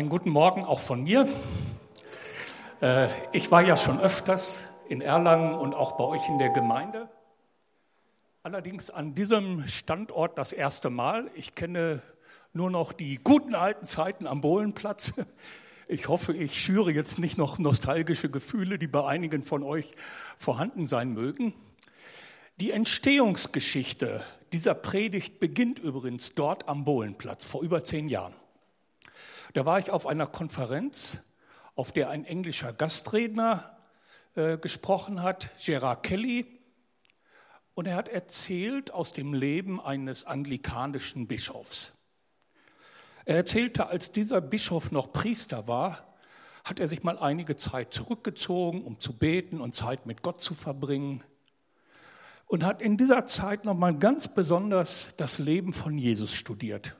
Einen 0.00 0.08
guten 0.08 0.30
Morgen 0.30 0.64
auch 0.64 0.80
von 0.80 1.02
mir. 1.02 1.28
Äh, 2.80 3.08
ich 3.32 3.50
war 3.50 3.60
ja 3.60 3.76
schon 3.76 4.00
öfters 4.00 4.66
in 4.88 5.02
Erlangen 5.02 5.54
und 5.54 5.74
auch 5.74 5.98
bei 5.98 6.04
euch 6.04 6.26
in 6.26 6.38
der 6.38 6.48
Gemeinde. 6.48 7.10
Allerdings 8.42 8.88
an 8.88 9.14
diesem 9.14 9.68
Standort 9.68 10.38
das 10.38 10.54
erste 10.54 10.88
Mal. 10.88 11.30
Ich 11.34 11.54
kenne 11.54 12.00
nur 12.54 12.70
noch 12.70 12.94
die 12.94 13.16
guten 13.22 13.54
alten 13.54 13.84
Zeiten 13.84 14.26
am 14.26 14.40
Bohlenplatz. 14.40 15.20
Ich 15.86 16.08
hoffe, 16.08 16.32
ich 16.32 16.62
schüre 16.62 16.92
jetzt 16.92 17.18
nicht 17.18 17.36
noch 17.36 17.58
nostalgische 17.58 18.30
Gefühle, 18.30 18.78
die 18.78 18.86
bei 18.86 19.04
einigen 19.04 19.42
von 19.42 19.62
euch 19.62 19.92
vorhanden 20.38 20.86
sein 20.86 21.12
mögen. 21.12 21.52
Die 22.58 22.70
Entstehungsgeschichte 22.70 24.24
dieser 24.52 24.72
Predigt 24.74 25.40
beginnt 25.40 25.78
übrigens 25.78 26.34
dort 26.34 26.68
am 26.68 26.84
Bohlenplatz 26.84 27.44
vor 27.44 27.60
über 27.62 27.84
zehn 27.84 28.08
Jahren. 28.08 28.39
Da 29.52 29.66
war 29.66 29.78
ich 29.78 29.90
auf 29.90 30.06
einer 30.06 30.26
Konferenz, 30.26 31.18
auf 31.74 31.90
der 31.90 32.10
ein 32.10 32.24
englischer 32.24 32.72
Gastredner 32.72 33.76
äh, 34.36 34.58
gesprochen 34.58 35.22
hat, 35.22 35.50
Gerard 35.64 36.04
Kelly, 36.04 36.46
und 37.74 37.86
er 37.86 37.96
hat 37.96 38.08
erzählt 38.08 38.92
aus 38.92 39.12
dem 39.12 39.32
Leben 39.32 39.80
eines 39.80 40.24
anglikanischen 40.24 41.26
Bischofs. 41.26 41.94
Er 43.24 43.36
erzählte, 43.36 43.86
als 43.86 44.12
dieser 44.12 44.40
Bischof 44.40 44.92
noch 44.92 45.12
Priester 45.12 45.66
war, 45.66 46.14
hat 46.64 46.78
er 46.78 46.88
sich 46.88 47.02
mal 47.02 47.18
einige 47.18 47.56
Zeit 47.56 47.92
zurückgezogen, 47.92 48.84
um 48.84 49.00
zu 49.00 49.16
beten 49.16 49.60
und 49.60 49.74
Zeit 49.74 50.06
mit 50.06 50.22
Gott 50.22 50.40
zu 50.40 50.54
verbringen. 50.54 51.24
Und 52.46 52.64
hat 52.64 52.82
in 52.82 52.96
dieser 52.96 53.26
Zeit 53.26 53.64
nochmal 53.64 53.96
ganz 53.96 54.28
besonders 54.28 55.14
das 55.16 55.38
Leben 55.38 55.72
von 55.72 55.96
Jesus 55.96 56.34
studiert. 56.34 56.96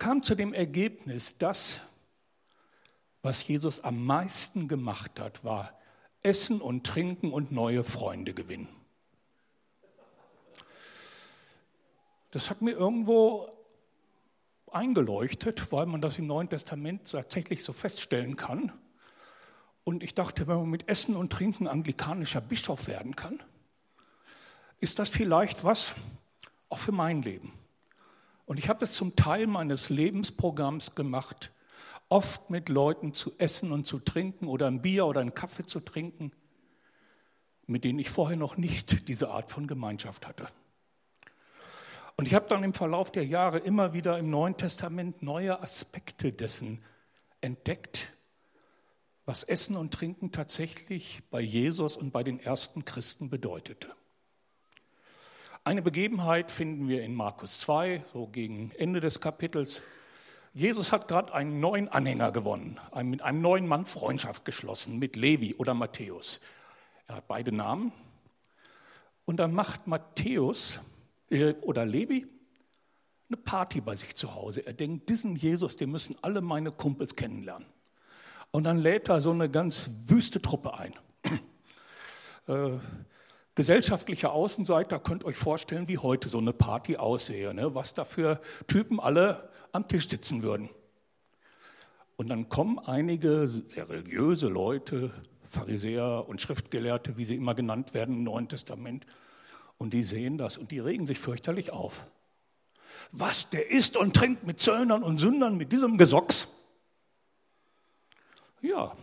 Kam 0.00 0.22
zu 0.22 0.34
dem 0.34 0.54
Ergebnis, 0.54 1.36
dass 1.36 1.82
was 3.20 3.46
Jesus 3.46 3.80
am 3.80 4.02
meisten 4.02 4.66
gemacht 4.66 5.20
hat, 5.20 5.44
war 5.44 5.78
Essen 6.22 6.62
und 6.62 6.86
Trinken 6.86 7.30
und 7.30 7.52
neue 7.52 7.84
Freunde 7.84 8.32
gewinnen. 8.32 8.68
Das 12.30 12.48
hat 12.48 12.62
mir 12.62 12.70
irgendwo 12.70 13.50
eingeleuchtet, 14.70 15.70
weil 15.70 15.84
man 15.84 16.00
das 16.00 16.16
im 16.16 16.26
Neuen 16.26 16.48
Testament 16.48 17.10
tatsächlich 17.10 17.62
so 17.62 17.74
feststellen 17.74 18.36
kann. 18.36 18.72
Und 19.84 20.02
ich 20.02 20.14
dachte, 20.14 20.48
wenn 20.48 20.56
man 20.56 20.70
mit 20.70 20.88
Essen 20.88 21.14
und 21.14 21.30
Trinken 21.30 21.68
anglikanischer 21.68 22.40
Bischof 22.40 22.86
werden 22.86 23.16
kann, 23.16 23.38
ist 24.78 24.98
das 24.98 25.10
vielleicht 25.10 25.62
was 25.62 25.92
auch 26.70 26.78
für 26.78 26.92
mein 26.92 27.20
Leben. 27.20 27.59
Und 28.50 28.58
ich 28.58 28.68
habe 28.68 28.82
es 28.82 28.94
zum 28.94 29.14
Teil 29.14 29.46
meines 29.46 29.90
Lebensprogramms 29.90 30.96
gemacht, 30.96 31.52
oft 32.08 32.50
mit 32.50 32.68
Leuten 32.68 33.14
zu 33.14 33.32
essen 33.38 33.70
und 33.70 33.86
zu 33.86 34.00
trinken 34.00 34.48
oder 34.48 34.66
ein 34.66 34.82
Bier 34.82 35.06
oder 35.06 35.20
einen 35.20 35.34
Kaffee 35.34 35.66
zu 35.66 35.78
trinken, 35.78 36.32
mit 37.68 37.84
denen 37.84 38.00
ich 38.00 38.10
vorher 38.10 38.36
noch 38.36 38.56
nicht 38.56 39.06
diese 39.06 39.30
Art 39.30 39.52
von 39.52 39.68
Gemeinschaft 39.68 40.26
hatte. 40.26 40.48
Und 42.16 42.26
ich 42.26 42.34
habe 42.34 42.48
dann 42.48 42.64
im 42.64 42.74
Verlauf 42.74 43.12
der 43.12 43.24
Jahre 43.24 43.58
immer 43.60 43.92
wieder 43.92 44.18
im 44.18 44.30
Neuen 44.30 44.56
Testament 44.56 45.22
neue 45.22 45.62
Aspekte 45.62 46.32
dessen 46.32 46.82
entdeckt, 47.40 48.12
was 49.26 49.44
Essen 49.44 49.76
und 49.76 49.94
Trinken 49.94 50.32
tatsächlich 50.32 51.22
bei 51.30 51.40
Jesus 51.40 51.96
und 51.96 52.10
bei 52.10 52.24
den 52.24 52.40
ersten 52.40 52.84
Christen 52.84 53.30
bedeutete. 53.30 53.94
Eine 55.70 55.82
Begebenheit 55.82 56.50
finden 56.50 56.88
wir 56.88 57.04
in 57.04 57.14
Markus 57.14 57.60
2, 57.60 58.02
so 58.12 58.26
gegen 58.26 58.72
Ende 58.72 58.98
des 58.98 59.20
Kapitels. 59.20 59.82
Jesus 60.52 60.90
hat 60.90 61.06
gerade 61.06 61.32
einen 61.32 61.60
neuen 61.60 61.88
Anhänger 61.88 62.32
gewonnen, 62.32 62.80
mit 63.04 63.22
einem 63.22 63.40
neuen 63.40 63.68
Mann 63.68 63.86
Freundschaft 63.86 64.44
geschlossen, 64.44 64.98
mit 64.98 65.14
Levi 65.14 65.54
oder 65.54 65.74
Matthäus. 65.74 66.40
Er 67.06 67.14
hat 67.18 67.28
beide 67.28 67.52
Namen. 67.52 67.92
Und 69.26 69.36
dann 69.36 69.54
macht 69.54 69.86
Matthäus 69.86 70.80
äh, 71.30 71.52
oder 71.60 71.86
Levi 71.86 72.26
eine 73.28 73.36
Party 73.36 73.80
bei 73.80 73.94
sich 73.94 74.16
zu 74.16 74.34
Hause. 74.34 74.66
Er 74.66 74.72
denkt, 74.72 75.08
diesen 75.08 75.36
Jesus, 75.36 75.76
den 75.76 75.92
müssen 75.92 76.16
alle 76.20 76.40
meine 76.40 76.72
Kumpels 76.72 77.14
kennenlernen. 77.14 77.68
Und 78.50 78.64
dann 78.64 78.78
lädt 78.78 79.08
er 79.08 79.20
so 79.20 79.30
eine 79.30 79.48
ganz 79.48 79.88
wüste 80.08 80.42
Truppe 80.42 80.76
ein. 80.76 80.94
Äh, 82.48 82.78
gesellschaftliche 83.60 84.30
Außenseiter 84.30 84.98
könnt 84.98 85.22
euch 85.26 85.36
vorstellen, 85.36 85.86
wie 85.86 85.98
heute 85.98 86.30
so 86.30 86.38
eine 86.38 86.54
Party 86.54 86.96
aussehe, 86.96 87.52
ne? 87.52 87.74
was 87.74 87.92
da 87.92 88.06
für 88.06 88.40
Typen 88.66 88.98
alle 88.98 89.50
am 89.72 89.86
Tisch 89.86 90.08
sitzen 90.08 90.42
würden. 90.42 90.70
Und 92.16 92.30
dann 92.30 92.48
kommen 92.48 92.78
einige 92.78 93.46
sehr 93.48 93.90
religiöse 93.90 94.48
Leute, 94.48 95.10
Pharisäer 95.42 96.24
und 96.26 96.40
Schriftgelehrte, 96.40 97.18
wie 97.18 97.26
sie 97.26 97.36
immer 97.36 97.54
genannt 97.54 97.92
werden 97.92 98.14
im 98.14 98.24
Neuen 98.24 98.48
Testament, 98.48 99.04
und 99.76 99.92
die 99.92 100.04
sehen 100.04 100.38
das 100.38 100.56
und 100.56 100.70
die 100.70 100.78
regen 100.78 101.06
sich 101.06 101.18
fürchterlich 101.18 101.70
auf. 101.70 102.06
Was, 103.12 103.50
der 103.50 103.70
isst 103.70 103.94
und 103.98 104.16
trinkt 104.16 104.46
mit 104.46 104.58
Zöllnern 104.58 105.02
und 105.02 105.18
Sündern, 105.18 105.58
mit 105.58 105.70
diesem 105.70 105.98
Gesocks? 105.98 106.48
Ja, 108.62 108.96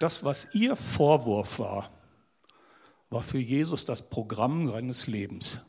das, 0.00 0.24
was 0.24 0.52
ihr 0.52 0.74
Vorwurf 0.74 1.60
war, 1.60 1.93
war 3.14 3.22
für 3.22 3.38
Jesus 3.38 3.84
das 3.84 4.02
Programm 4.02 4.66
seines 4.66 5.06
Lebens. 5.06 5.60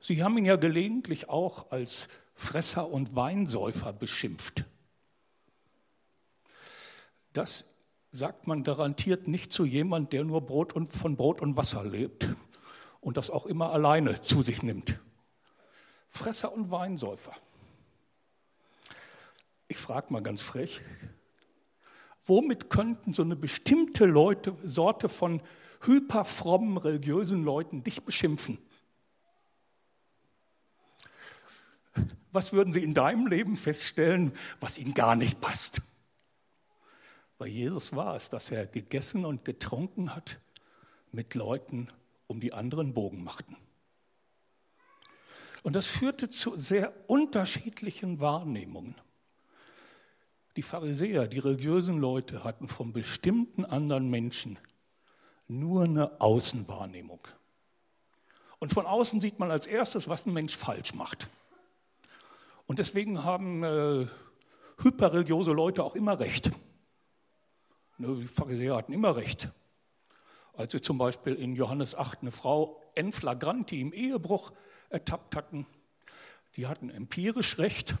Sie 0.00 0.22
haben 0.22 0.36
ihn 0.36 0.44
ja 0.44 0.56
gelegentlich 0.56 1.28
auch 1.28 1.70
als 1.70 2.08
Fresser 2.34 2.90
und 2.90 3.14
Weinsäufer 3.14 3.92
beschimpft. 3.92 4.64
Das 7.32 7.72
sagt 8.10 8.48
man 8.48 8.64
garantiert 8.64 9.28
nicht 9.28 9.52
zu 9.52 9.64
jemand, 9.64 10.12
der 10.12 10.24
nur 10.24 10.40
Brot 10.40 10.72
und 10.72 10.92
von 10.92 11.16
Brot 11.16 11.40
und 11.40 11.56
Wasser 11.56 11.84
lebt 11.84 12.28
und 13.00 13.16
das 13.16 13.30
auch 13.30 13.46
immer 13.46 13.70
alleine 13.70 14.20
zu 14.22 14.42
sich 14.42 14.64
nimmt. 14.64 14.98
Fresser 16.08 16.52
und 16.52 16.72
Weinsäufer. 16.72 17.32
Ich 19.68 19.76
frage 19.76 20.12
mal 20.12 20.22
ganz 20.22 20.42
frech, 20.42 20.82
womit 22.26 22.70
könnten 22.70 23.14
so 23.14 23.22
eine 23.22 23.36
bestimmte 23.36 24.04
Leute, 24.04 24.56
Sorte 24.64 25.08
von 25.08 25.40
hyperfrommen 25.86 26.76
religiösen 26.76 27.44
Leuten 27.44 27.82
dich 27.84 28.02
beschimpfen? 28.02 28.58
Was 32.30 32.52
würden 32.52 32.72
sie 32.72 32.82
in 32.82 32.94
deinem 32.94 33.26
Leben 33.26 33.56
feststellen, 33.56 34.32
was 34.58 34.78
ihnen 34.78 34.94
gar 34.94 35.16
nicht 35.16 35.40
passt? 35.40 35.82
Bei 37.36 37.46
Jesus 37.46 37.94
war 37.94 38.16
es, 38.16 38.30
dass 38.30 38.50
er 38.50 38.66
gegessen 38.66 39.24
und 39.24 39.44
getrunken 39.44 40.14
hat 40.14 40.38
mit 41.10 41.34
Leuten, 41.34 41.88
um 42.26 42.40
die 42.40 42.54
anderen 42.54 42.94
Bogen 42.94 43.22
machten. 43.22 43.56
Und 45.62 45.76
das 45.76 45.86
führte 45.86 46.30
zu 46.30 46.56
sehr 46.56 46.92
unterschiedlichen 47.08 48.20
Wahrnehmungen. 48.20 48.94
Die 50.56 50.62
Pharisäer, 50.62 51.28
die 51.28 51.38
religiösen 51.38 51.98
Leute 51.98 52.44
hatten 52.44 52.68
von 52.68 52.92
bestimmten 52.92 53.64
anderen 53.64 54.10
Menschen 54.10 54.58
nur 55.58 55.84
eine 55.84 56.20
Außenwahrnehmung. 56.20 57.20
Und 58.58 58.72
von 58.72 58.86
außen 58.86 59.20
sieht 59.20 59.38
man 59.38 59.50
als 59.50 59.66
erstes, 59.66 60.08
was 60.08 60.26
ein 60.26 60.32
Mensch 60.32 60.56
falsch 60.56 60.94
macht. 60.94 61.28
Und 62.66 62.78
deswegen 62.78 63.24
haben 63.24 63.64
äh, 63.64 64.06
hyperreligiöse 64.78 65.52
Leute 65.52 65.82
auch 65.82 65.94
immer 65.94 66.20
Recht. 66.20 66.52
Ne, 67.98 68.16
die 68.16 68.26
Pharisäer 68.26 68.76
hatten 68.76 68.92
immer 68.92 69.16
Recht. 69.16 69.50
Als 70.54 70.72
sie 70.72 70.80
zum 70.80 70.98
Beispiel 70.98 71.34
in 71.34 71.56
Johannes 71.56 71.94
8 71.94 72.22
eine 72.22 72.30
Frau 72.30 72.80
en 72.94 73.12
flagranti 73.12 73.80
im 73.80 73.92
Ehebruch 73.92 74.52
ertappt 74.90 75.34
hatten, 75.34 75.66
die 76.56 76.66
hatten 76.66 76.90
empirisch 76.90 77.58
Recht. 77.58 77.96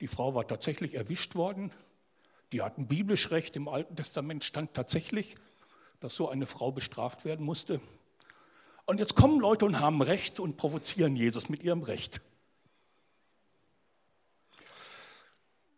Die 0.00 0.08
Frau 0.08 0.34
war 0.34 0.46
tatsächlich 0.46 0.94
erwischt 0.94 1.36
worden. 1.36 1.72
Die 2.52 2.62
hatten 2.62 2.86
biblisch 2.86 3.30
Recht. 3.30 3.56
Im 3.56 3.68
Alten 3.68 3.96
Testament 3.96 4.44
stand 4.44 4.74
tatsächlich, 4.74 5.36
dass 6.00 6.14
so 6.14 6.28
eine 6.28 6.46
Frau 6.46 6.72
bestraft 6.72 7.24
werden 7.24 7.44
musste. 7.44 7.80
Und 8.86 9.00
jetzt 9.00 9.14
kommen 9.14 9.40
Leute 9.40 9.64
und 9.64 9.80
haben 9.80 10.00
Recht 10.00 10.40
und 10.40 10.56
provozieren 10.56 11.16
Jesus 11.16 11.48
mit 11.48 11.62
ihrem 11.62 11.82
Recht. 11.82 12.20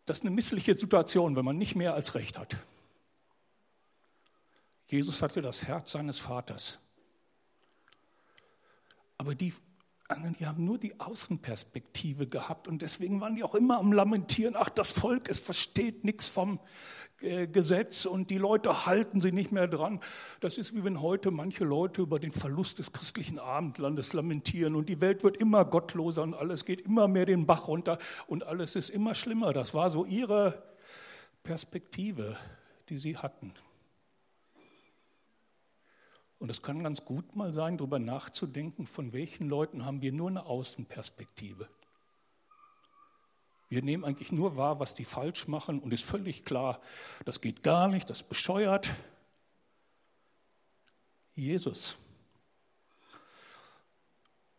Das 0.05 0.19
ist 0.19 0.23
eine 0.23 0.31
missliche 0.31 0.75
Situation, 0.75 1.35
wenn 1.35 1.45
man 1.45 1.57
nicht 1.57 1.75
mehr 1.75 1.93
als 1.93 2.15
Recht 2.15 2.37
hat. 2.37 2.57
Jesus 4.87 5.21
hatte 5.21 5.41
das 5.41 5.63
Herz 5.63 5.91
seines 5.91 6.19
Vaters. 6.19 6.79
Aber 9.17 9.35
die 9.35 9.53
anderen, 10.11 10.35
die 10.35 10.45
haben 10.45 10.63
nur 10.63 10.77
die 10.77 10.99
Außenperspektive 10.99 12.27
gehabt 12.27 12.67
und 12.67 12.81
deswegen 12.81 13.21
waren 13.21 13.35
die 13.35 13.43
auch 13.43 13.55
immer 13.55 13.79
am 13.79 13.91
Lamentieren, 13.91 14.55
ach 14.57 14.69
das 14.69 14.91
Volk, 14.91 15.29
es 15.29 15.39
versteht 15.39 16.03
nichts 16.03 16.27
vom 16.27 16.59
äh, 17.21 17.47
Gesetz 17.47 18.05
und 18.05 18.29
die 18.29 18.37
Leute 18.37 18.85
halten 18.85 19.21
sich 19.21 19.33
nicht 19.33 19.51
mehr 19.51 19.67
dran. 19.67 19.99
Das 20.39 20.57
ist 20.57 20.75
wie 20.75 20.83
wenn 20.83 21.01
heute 21.01 21.31
manche 21.31 21.63
Leute 21.63 22.01
über 22.01 22.19
den 22.19 22.31
Verlust 22.31 22.79
des 22.79 22.91
christlichen 22.91 23.39
Abendlandes 23.39 24.13
lamentieren 24.13 24.75
und 24.75 24.89
die 24.89 25.01
Welt 25.01 25.23
wird 25.23 25.37
immer 25.37 25.65
gottloser 25.65 26.23
und 26.23 26.33
alles 26.33 26.65
geht 26.65 26.81
immer 26.81 27.07
mehr 27.07 27.25
den 27.25 27.45
Bach 27.45 27.67
runter 27.67 27.97
und 28.27 28.43
alles 28.43 28.75
ist 28.75 28.89
immer 28.89 29.15
schlimmer. 29.15 29.53
Das 29.53 29.73
war 29.73 29.91
so 29.91 30.05
ihre 30.05 30.63
Perspektive, 31.43 32.37
die 32.89 32.97
sie 32.97 33.17
hatten. 33.17 33.53
Und 36.41 36.49
es 36.49 36.63
kann 36.63 36.81
ganz 36.81 37.05
gut 37.05 37.35
mal 37.35 37.53
sein, 37.53 37.77
darüber 37.77 37.99
nachzudenken, 37.99 38.87
von 38.87 39.13
welchen 39.13 39.47
Leuten 39.47 39.85
haben 39.85 40.01
wir 40.01 40.11
nur 40.11 40.27
eine 40.27 40.47
Außenperspektive. 40.47 41.69
Wir 43.69 43.83
nehmen 43.83 44.03
eigentlich 44.03 44.31
nur 44.31 44.57
wahr, 44.57 44.79
was 44.79 44.95
die 44.95 45.05
falsch 45.05 45.47
machen 45.47 45.79
und 45.79 45.93
ist 45.93 46.03
völlig 46.03 46.43
klar, 46.43 46.81
das 47.25 47.41
geht 47.41 47.61
gar 47.61 47.87
nicht, 47.89 48.09
das 48.09 48.23
bescheuert. 48.23 48.89
Jesus 51.35 51.95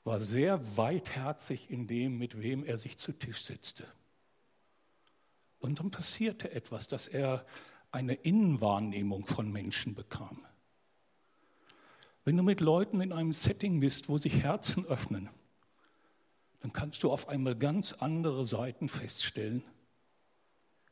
war 0.04 0.20
sehr 0.20 0.76
weitherzig 0.76 1.68
in 1.68 1.88
dem, 1.88 2.16
mit 2.16 2.40
wem 2.40 2.64
er 2.64 2.78
sich 2.78 2.96
zu 2.96 3.10
Tisch 3.10 3.42
setzte. 3.42 3.88
Und 5.58 5.80
dann 5.80 5.90
passierte 5.90 6.52
etwas, 6.52 6.86
dass 6.86 7.08
er 7.08 7.44
eine 7.90 8.14
Innenwahrnehmung 8.14 9.26
von 9.26 9.50
Menschen 9.50 9.96
bekam. 9.96 10.46
Wenn 12.24 12.36
du 12.36 12.42
mit 12.42 12.60
Leuten 12.60 13.00
in 13.00 13.12
einem 13.12 13.32
Setting 13.32 13.80
bist, 13.80 14.08
wo 14.08 14.16
sich 14.16 14.42
Herzen 14.42 14.86
öffnen, 14.86 15.28
dann 16.60 16.72
kannst 16.72 17.02
du 17.02 17.10
auf 17.10 17.28
einmal 17.28 17.56
ganz 17.56 17.92
andere 17.94 18.44
Seiten 18.44 18.88
feststellen, 18.88 19.64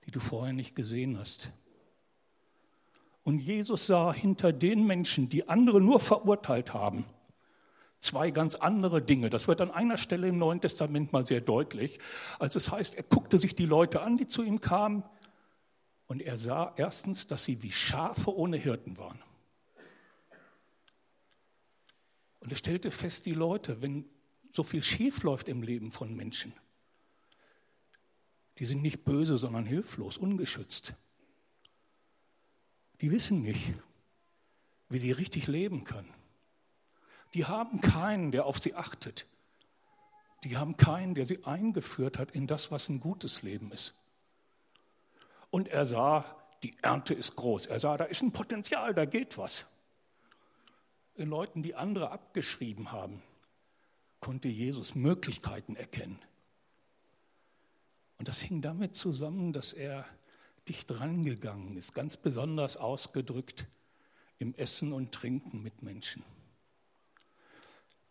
die 0.05 0.11
du 0.11 0.19
vorher 0.19 0.53
nicht 0.53 0.75
gesehen 0.75 1.19
hast. 1.19 1.53
Und 3.23 3.39
Jesus 3.39 3.87
sah 3.87 4.13
hinter 4.13 4.53
den 4.53 4.85
Menschen, 4.87 5.29
die 5.29 5.49
andere 5.49 5.81
nur 5.81 6.01
verurteilt 6.01 6.75
haben, 6.75 7.05
zwei 8.01 8.33
ganz 8.33 8.57
andere 8.57 9.01
Dinge. 9.01 9.31
Das 9.31 9.47
wird 9.47 9.61
an 9.61 9.71
einer 9.71 9.99
Stelle 9.99 10.27
im 10.27 10.39
Neuen 10.39 10.61
Testament 10.61 11.13
mal 11.13 11.25
sehr 11.25 11.41
deutlich. 11.41 12.01
Also 12.41 12.57
es 12.57 12.73
heißt, 12.73 12.97
er 12.97 13.05
guckte 13.05 13.39
sich 13.39 13.55
die 13.55 13.67
Leute 13.67 14.03
an, 14.03 14.17
die 14.17 14.27
zu 14.27 14.43
ihm 14.43 14.61
kamen, 14.61 15.05
und 16.07 16.21
er 16.21 16.37
sah 16.37 16.73
erstens, 16.77 17.29
dass 17.29 17.45
sie 17.45 17.63
wie 17.63 17.71
Schafe 17.71 18.35
ohne 18.35 18.57
Hirten 18.57 18.99
waren. 18.99 19.21
Und 22.41 22.51
er 22.51 22.57
stellte 22.57 22.91
fest, 22.91 23.27
die 23.27 23.35
Leute, 23.35 23.83
wenn 23.83 24.07
so 24.53 24.63
viel 24.63 24.83
schief 24.83 25.23
läuft 25.23 25.49
im 25.49 25.63
Leben 25.63 25.93
von 25.93 26.15
Menschen, 26.15 26.53
die 28.59 28.65
sind 28.65 28.83
nicht 28.83 29.05
böse, 29.05 29.39
sondern 29.39 29.65
hilflos, 29.65 30.19
ungeschützt. 30.19 30.95
Die 33.01 33.11
wissen 33.11 33.41
nicht, 33.41 33.73
wie 34.89 34.99
sie 34.99 35.13
richtig 35.13 35.47
leben 35.47 35.85
können. 35.85 36.13
Die 37.33 37.47
haben 37.47 37.81
keinen, 37.81 38.33
der 38.33 38.45
auf 38.45 38.59
sie 38.59 38.75
achtet. 38.75 39.27
Die 40.45 40.57
haben 40.57 40.77
keinen, 40.77 41.15
der 41.15 41.25
sie 41.25 41.45
eingeführt 41.45 42.19
hat 42.19 42.33
in 42.33 42.47
das, 42.47 42.71
was 42.71 42.89
ein 42.89 43.01
gutes 43.01 43.43
Leben 43.43 43.73
ist. 43.73 43.95
Und 45.51 45.69
er 45.69 45.87
sah, 45.87 46.25
die 46.63 46.77
Ernte 46.83 47.15
ist 47.15 47.37
groß. 47.37 47.67
Er 47.67 47.81
sah, 47.81 47.97
da 47.97 48.05
ist 48.05 48.23
ein 48.23 48.33
Potenzial, 48.33 48.95
da 48.95 49.05
geht 49.05 49.39
was 49.39 49.65
in 51.21 51.29
Leuten, 51.29 51.63
die 51.63 51.75
andere 51.75 52.11
abgeschrieben 52.11 52.93
haben, 52.93 53.23
konnte 54.21 54.49
Jesus 54.49 54.95
Möglichkeiten 54.95 55.77
erkennen. 55.77 56.19
Und 58.19 58.29
das 58.29 58.41
hing 58.41 58.61
damit 58.61 58.97
zusammen, 58.97 59.53
dass 59.53 59.73
er 59.73 60.05
dicht 60.69 61.01
rangegangen 61.01 61.77
ist, 61.77 61.95
ganz 61.95 62.17
besonders 62.17 62.77
ausgedrückt 62.77 63.67
im 64.39 64.55
Essen 64.55 64.93
und 64.93 65.13
Trinken 65.13 65.63
mit 65.63 65.83
Menschen. 65.83 66.23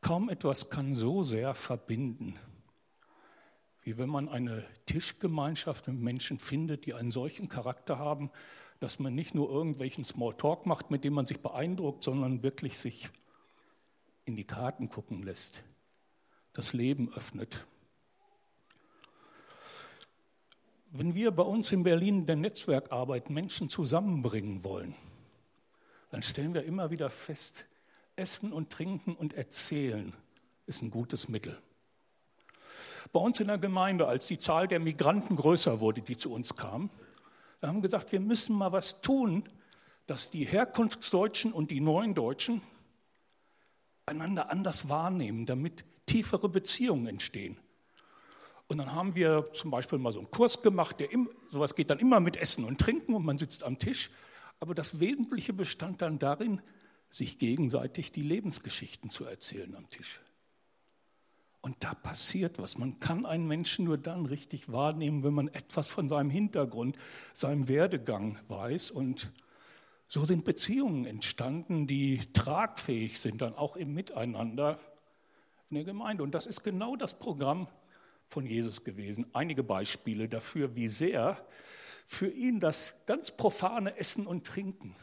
Kaum 0.01 0.29
etwas 0.29 0.69
kann 0.69 0.93
so 0.93 1.23
sehr 1.23 1.53
verbinden, 1.53 2.35
wie 3.81 3.97
wenn 3.97 4.09
man 4.09 4.29
eine 4.29 4.65
Tischgemeinschaft 4.85 5.87
mit 5.87 5.99
Menschen 5.99 6.39
findet, 6.39 6.85
die 6.85 6.93
einen 6.93 7.11
solchen 7.11 7.49
Charakter 7.49 7.99
haben, 7.99 8.31
dass 8.79 8.99
man 8.99 9.13
nicht 9.13 9.35
nur 9.35 9.49
irgendwelchen 9.49 10.05
Smalltalk 10.05 10.65
macht, 10.65 10.91
mit 10.91 11.03
dem 11.03 11.13
man 11.13 11.25
sich 11.25 11.41
beeindruckt, 11.41 12.03
sondern 12.03 12.43
wirklich 12.43 12.77
sich 12.77 13.09
in 14.25 14.35
die 14.35 14.45
Karten 14.45 14.89
gucken 14.89 15.23
lässt, 15.23 15.63
das 16.53 16.73
Leben 16.73 17.11
öffnet. 17.13 17.65
Wenn 20.91 21.13
wir 21.13 21.31
bei 21.31 21.43
uns 21.43 21.71
in 21.71 21.83
Berlin 21.83 22.25
der 22.25 22.35
Netzwerkarbeit 22.35 23.29
Menschen 23.29 23.69
zusammenbringen 23.69 24.63
wollen, 24.63 24.95
dann 26.09 26.21
stellen 26.21 26.53
wir 26.53 26.63
immer 26.63 26.89
wieder 26.89 27.09
fest, 27.09 27.65
Essen 28.15 28.51
und 28.51 28.71
Trinken 28.71 29.15
und 29.15 29.33
Erzählen 29.33 30.13
ist 30.65 30.81
ein 30.81 30.91
gutes 30.91 31.29
Mittel. 31.29 31.61
Bei 33.11 33.19
uns 33.19 33.39
in 33.39 33.47
der 33.47 33.57
Gemeinde, 33.57 34.07
als 34.07 34.27
die 34.27 34.37
Zahl 34.37 34.67
der 34.67 34.79
Migranten 34.79 35.35
größer 35.35 35.79
wurde, 35.79 36.01
die 36.01 36.17
zu 36.17 36.31
uns 36.31 36.55
kamen, 36.55 36.89
wir 37.59 37.69
haben 37.69 37.81
gesagt, 37.81 38.11
wir 38.11 38.19
müssen 38.19 38.55
mal 38.55 38.71
was 38.71 39.01
tun, 39.01 39.47
dass 40.07 40.31
die 40.31 40.45
Herkunftsdeutschen 40.45 41.51
und 41.53 41.71
die 41.71 41.81
neuen 41.81 42.13
Deutschen 42.13 42.61
einander 44.05 44.51
anders 44.51 44.89
wahrnehmen, 44.89 45.45
damit 45.45 45.85
tiefere 46.05 46.49
Beziehungen 46.49 47.07
entstehen. 47.07 47.57
Und 48.67 48.77
dann 48.77 48.93
haben 48.93 49.15
wir 49.15 49.51
zum 49.53 49.71
Beispiel 49.71 49.99
mal 49.99 50.13
so 50.13 50.19
einen 50.19 50.31
Kurs 50.31 50.61
gemacht, 50.61 50.99
der 50.99 51.11
im, 51.11 51.29
sowas 51.49 51.75
geht 51.75 51.89
dann 51.89 51.99
immer 51.99 52.19
mit 52.19 52.37
Essen 52.37 52.65
und 52.65 52.79
Trinken 52.79 53.13
und 53.13 53.25
man 53.25 53.37
sitzt 53.37 53.63
am 53.63 53.79
Tisch. 53.79 54.09
Aber 54.59 54.75
das 54.75 54.99
Wesentliche 54.99 55.53
bestand 55.53 56.01
dann 56.01 56.19
darin, 56.19 56.61
sich 57.09 57.39
gegenseitig 57.39 58.11
die 58.11 58.21
Lebensgeschichten 58.21 59.09
zu 59.09 59.25
erzählen 59.25 59.75
am 59.75 59.89
Tisch. 59.89 60.19
Und 61.61 61.83
da 61.83 61.93
passiert 61.93 62.57
was. 62.59 62.77
Man 62.77 62.99
kann 62.99 63.25
einen 63.25 63.47
Menschen 63.47 63.85
nur 63.85 63.97
dann 63.97 64.25
richtig 64.25 64.71
wahrnehmen, 64.71 65.23
wenn 65.23 65.33
man 65.33 65.49
etwas 65.49 65.87
von 65.87 66.07
seinem 66.07 66.29
Hintergrund, 66.29 66.97
seinem 67.33 67.67
Werdegang 67.67 68.39
weiß. 68.47 68.91
Und 68.91 69.31
so 70.07 70.23
sind 70.23 70.45
Beziehungen 70.45 71.05
entstanden, 71.05 71.85
die 71.85 72.21
tragfähig 72.33 73.19
sind, 73.19 73.41
dann 73.41 73.55
auch 73.55 73.75
im 73.75 73.93
Miteinander 73.93 74.79
in 75.69 75.75
der 75.75 75.83
Gemeinde. 75.83 76.23
Und 76.23 76.33
das 76.33 76.45
ist 76.45 76.63
genau 76.63 76.95
das 76.95 77.19
Programm 77.19 77.67
von 78.27 78.45
Jesus 78.45 78.83
gewesen. 78.83 79.25
Einige 79.33 79.63
Beispiele 79.63 80.29
dafür, 80.29 80.75
wie 80.75 80.87
sehr 80.87 81.45
für 82.05 82.27
ihn 82.27 82.59
das 82.59 82.95
ganz 83.05 83.31
profane 83.31 83.97
Essen 83.97 84.25
und 84.25 84.47
Trinken 84.47 84.95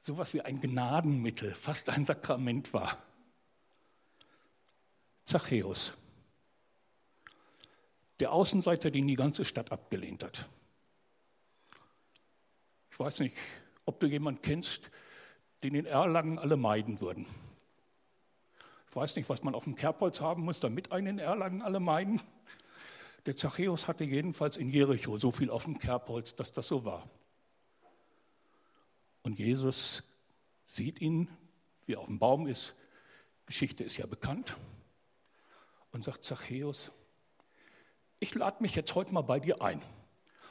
sowas 0.00 0.34
wie 0.34 0.40
ein 0.40 0.60
Gnadenmittel, 0.60 1.54
fast 1.54 1.90
ein 1.90 2.04
Sakrament 2.04 2.72
war. 2.72 2.98
Zachäus, 5.28 5.92
der 8.18 8.32
Außenseiter, 8.32 8.90
den 8.90 9.06
die 9.06 9.14
ganze 9.14 9.44
Stadt 9.44 9.70
abgelehnt 9.72 10.24
hat. 10.24 10.48
Ich 12.90 12.98
weiß 12.98 13.20
nicht, 13.20 13.36
ob 13.84 14.00
du 14.00 14.06
jemanden 14.06 14.40
kennst, 14.40 14.90
den 15.62 15.74
in 15.74 15.84
Erlangen 15.84 16.38
alle 16.38 16.56
meiden 16.56 17.02
würden. 17.02 17.26
Ich 18.88 18.96
weiß 18.96 19.16
nicht, 19.16 19.28
was 19.28 19.42
man 19.42 19.54
auf 19.54 19.64
dem 19.64 19.76
Kerbholz 19.76 20.22
haben 20.22 20.44
muss, 20.44 20.60
damit 20.60 20.92
einen 20.92 21.06
in 21.06 21.18
Erlangen 21.18 21.60
alle 21.60 21.78
meiden. 21.78 22.22
Der 23.26 23.36
Zachäus 23.36 23.86
hatte 23.86 24.04
jedenfalls 24.04 24.56
in 24.56 24.70
Jericho 24.70 25.18
so 25.18 25.30
viel 25.30 25.50
auf 25.50 25.64
dem 25.64 25.78
Kerbholz, 25.78 26.36
dass 26.36 26.54
das 26.54 26.68
so 26.68 26.86
war. 26.86 27.06
Und 29.20 29.38
Jesus 29.38 30.04
sieht 30.64 31.02
ihn, 31.02 31.28
wie 31.84 31.92
er 31.92 32.00
auf 32.00 32.06
dem 32.06 32.18
Baum 32.18 32.46
ist. 32.46 32.74
Geschichte 33.44 33.84
ist 33.84 33.98
ja 33.98 34.06
bekannt 34.06 34.56
und 35.92 36.02
sagt 36.02 36.24
Zachäus, 36.24 36.90
ich 38.20 38.34
lade 38.34 38.62
mich 38.62 38.74
jetzt 38.74 38.94
heute 38.94 39.12
mal 39.12 39.22
bei 39.22 39.40
dir 39.40 39.62
ein. 39.62 39.80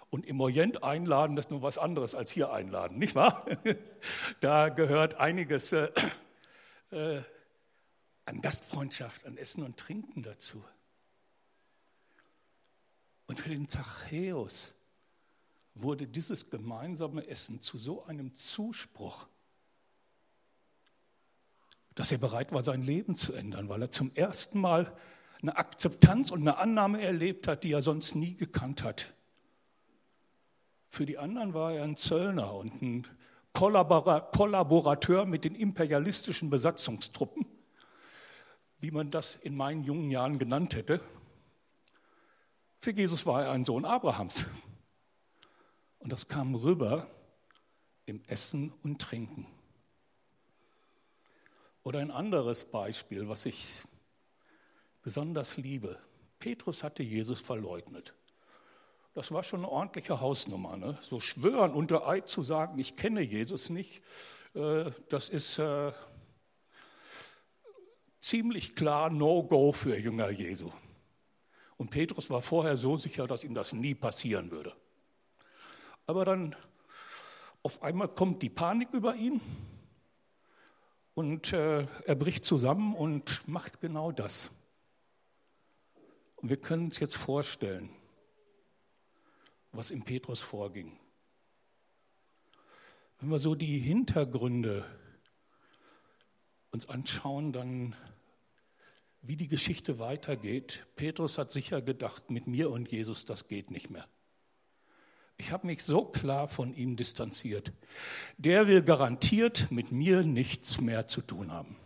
Und 0.10 0.26
im 0.26 0.40
Orient 0.40 0.84
einladen, 0.84 1.36
das 1.36 1.46
ist 1.46 1.52
nur 1.52 1.62
was 1.62 1.78
anderes 1.78 2.16
als 2.16 2.32
hier 2.32 2.52
einladen, 2.52 2.98
nicht 2.98 3.16
wahr? 3.16 3.46
Da 4.40 4.70
gehört 4.70 5.16
einiges 5.16 5.74
äh, 5.74 5.92
äh, 6.92 7.22
an 8.26 8.42
Gastfreundschaft, 8.42 9.26
an 9.26 9.38
Essen 9.38 9.64
und 9.64 9.78
Trinken 9.78 10.24
dazu. 10.24 10.64
Und 13.28 13.40
für 13.40 13.50
den 13.50 13.68
Zachäus 13.68 14.74
wurde 15.76 16.08
dieses 16.08 16.50
gemeinsame 16.50 17.28
Essen 17.28 17.62
zu 17.62 17.78
so 17.78 18.06
einem 18.06 18.36
Zuspruch, 18.36 19.28
dass 21.96 22.12
er 22.12 22.18
bereit 22.18 22.54
war, 22.54 22.64
sein 22.64 22.82
Leben 22.82 23.16
zu 23.16 23.34
ändern, 23.34 23.70
weil 23.70 23.82
er 23.82 23.92
zum 23.92 24.14
ersten 24.16 24.60
Mal 24.60 24.96
eine 25.42 25.58
Akzeptanz 25.58 26.32
und 26.32 26.42
eine 26.42 26.58
Annahme 26.58 27.02
erlebt 27.02 27.48
hat, 27.48 27.64
die 27.64 27.72
er 27.72 27.82
sonst 27.82 28.16
nie 28.16 28.36
gekannt 28.36 28.84
hat. 28.84 29.14
Für 30.90 31.06
die 31.06 31.18
anderen 31.18 31.54
war 31.54 31.74
er 31.74 31.84
ein 31.84 31.98
Zöllner 31.98 32.54
und 32.54 32.82
ein 32.82 33.08
Kollaborateur 33.54 35.26
mit 35.26 35.44
den 35.44 35.56
imperialistischen 35.56 36.50
Besatzungstruppen. 36.50 37.46
wie 38.80 38.92
man 38.92 39.10
das 39.10 39.36
in 39.36 39.56
meinen 39.56 39.84
jungen 39.84 40.12
Jahren 40.12 40.38
genannt 40.38 40.76
hätte. 40.76 41.02
Für 42.80 42.92
Jesus 42.92 43.26
war 43.26 43.44
er 43.44 43.52
ein 43.52 43.66
Sohn 43.66 43.86
Abrahams. 43.86 44.46
Und 46.00 46.12
das 46.12 46.28
kam 46.28 46.56
rüber 46.56 47.08
im 48.06 48.22
Essen 48.28 48.72
und 48.84 49.02
Trinken. 49.02 49.48
Oder 51.84 52.00
ein 52.00 52.12
anderes 52.12 52.66
Beispiel, 52.66 53.28
was 53.28 53.46
ich 53.46 53.82
besonders 55.08 55.56
liebe. 55.56 55.98
Petrus 56.38 56.84
hatte 56.84 57.02
Jesus 57.02 57.40
verleugnet. 57.40 58.14
Das 59.14 59.32
war 59.32 59.42
schon 59.42 59.62
eine 59.62 59.70
ordentliche 59.70 60.20
Hausnummer. 60.20 60.76
Ne? 60.76 60.98
So 61.00 61.22
schwören 61.22 61.72
unter 61.72 62.06
Eid 62.06 62.28
zu 62.28 62.44
sagen, 62.44 62.78
ich 62.78 62.98
kenne 62.98 63.22
Jesus 63.22 63.70
nicht, 63.70 64.02
äh, 64.54 64.92
das 65.08 65.30
ist 65.30 65.60
äh, 65.60 65.94
ziemlich 68.20 68.76
klar 68.76 69.10
No-Go 69.10 69.72
für 69.72 69.98
Jünger 69.98 70.30
Jesu. 70.30 70.74
Und 71.78 71.90
Petrus 71.90 72.30
war 72.30 72.42
vorher 72.42 72.76
so 72.76 72.98
sicher, 72.98 73.28
dass 73.28 73.46
ihm 73.46 73.54
das 73.54 73.72
nie 73.72 73.96
passieren 73.96 74.52
würde. 74.52 74.76
Aber 76.06 76.26
dann 76.26 76.54
auf 77.64 77.82
einmal 77.82 78.10
kommt 78.10 78.42
die 78.42 78.50
Panik 78.50 78.90
über 78.92 79.16
ihn 79.16 79.40
und 81.14 81.54
äh, 81.54 81.88
er 82.06 82.16
bricht 82.16 82.44
zusammen 82.44 82.94
und 82.94 83.48
macht 83.48 83.80
genau 83.80 84.12
das. 84.12 84.52
Und 86.38 86.50
wir 86.50 86.58
können 86.58 86.86
uns 86.86 87.00
jetzt 87.00 87.18
vorstellen, 87.18 87.90
was 89.72 89.92
in 89.92 90.04
Petrus 90.04 90.42
vorging. 90.42 90.98
Wenn 93.20 93.30
wir 93.30 93.40
so 93.40 93.56
die 93.56 93.80
Hintergründe 93.80 94.86
uns 96.72 96.88
anschauen, 96.88 97.52
dann 97.54 97.96
wie 99.22 99.36
die 99.36 99.48
Geschichte 99.48 100.00
weitergeht. 100.00 100.86
Petrus 100.96 101.38
hat 101.38 101.52
sicher 101.52 101.82
gedacht, 101.82 102.30
mit 102.30 102.48
mir 102.48 102.70
und 102.70 102.90
Jesus, 102.90 103.26
das 103.26 103.48
geht 103.48 103.72
nicht 103.72 103.90
mehr. 103.90 104.08
Ich 105.38 105.52
habe 105.52 105.68
mich 105.68 105.84
so 105.84 106.06
klar 106.06 106.48
von 106.48 106.74
ihm 106.74 106.96
distanziert. 106.96 107.72
Der 108.38 108.68
will 108.68 108.82
garantiert 108.82 109.70
mit 109.72 109.92
mir 109.92 110.24
nichts 110.24 110.80
mehr 110.80 111.08
zu 111.08 111.22
tun 111.22 111.52
haben. 111.52 111.78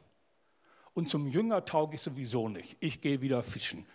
Und 0.93 1.09
zum 1.09 1.27
Jünger 1.27 1.65
tauge 1.65 1.95
ich 1.95 2.01
sowieso 2.01 2.47
nicht. 2.47 2.77
Ich 2.79 3.01
gehe 3.01 3.21
wieder 3.21 3.43
fischen. 3.43 3.85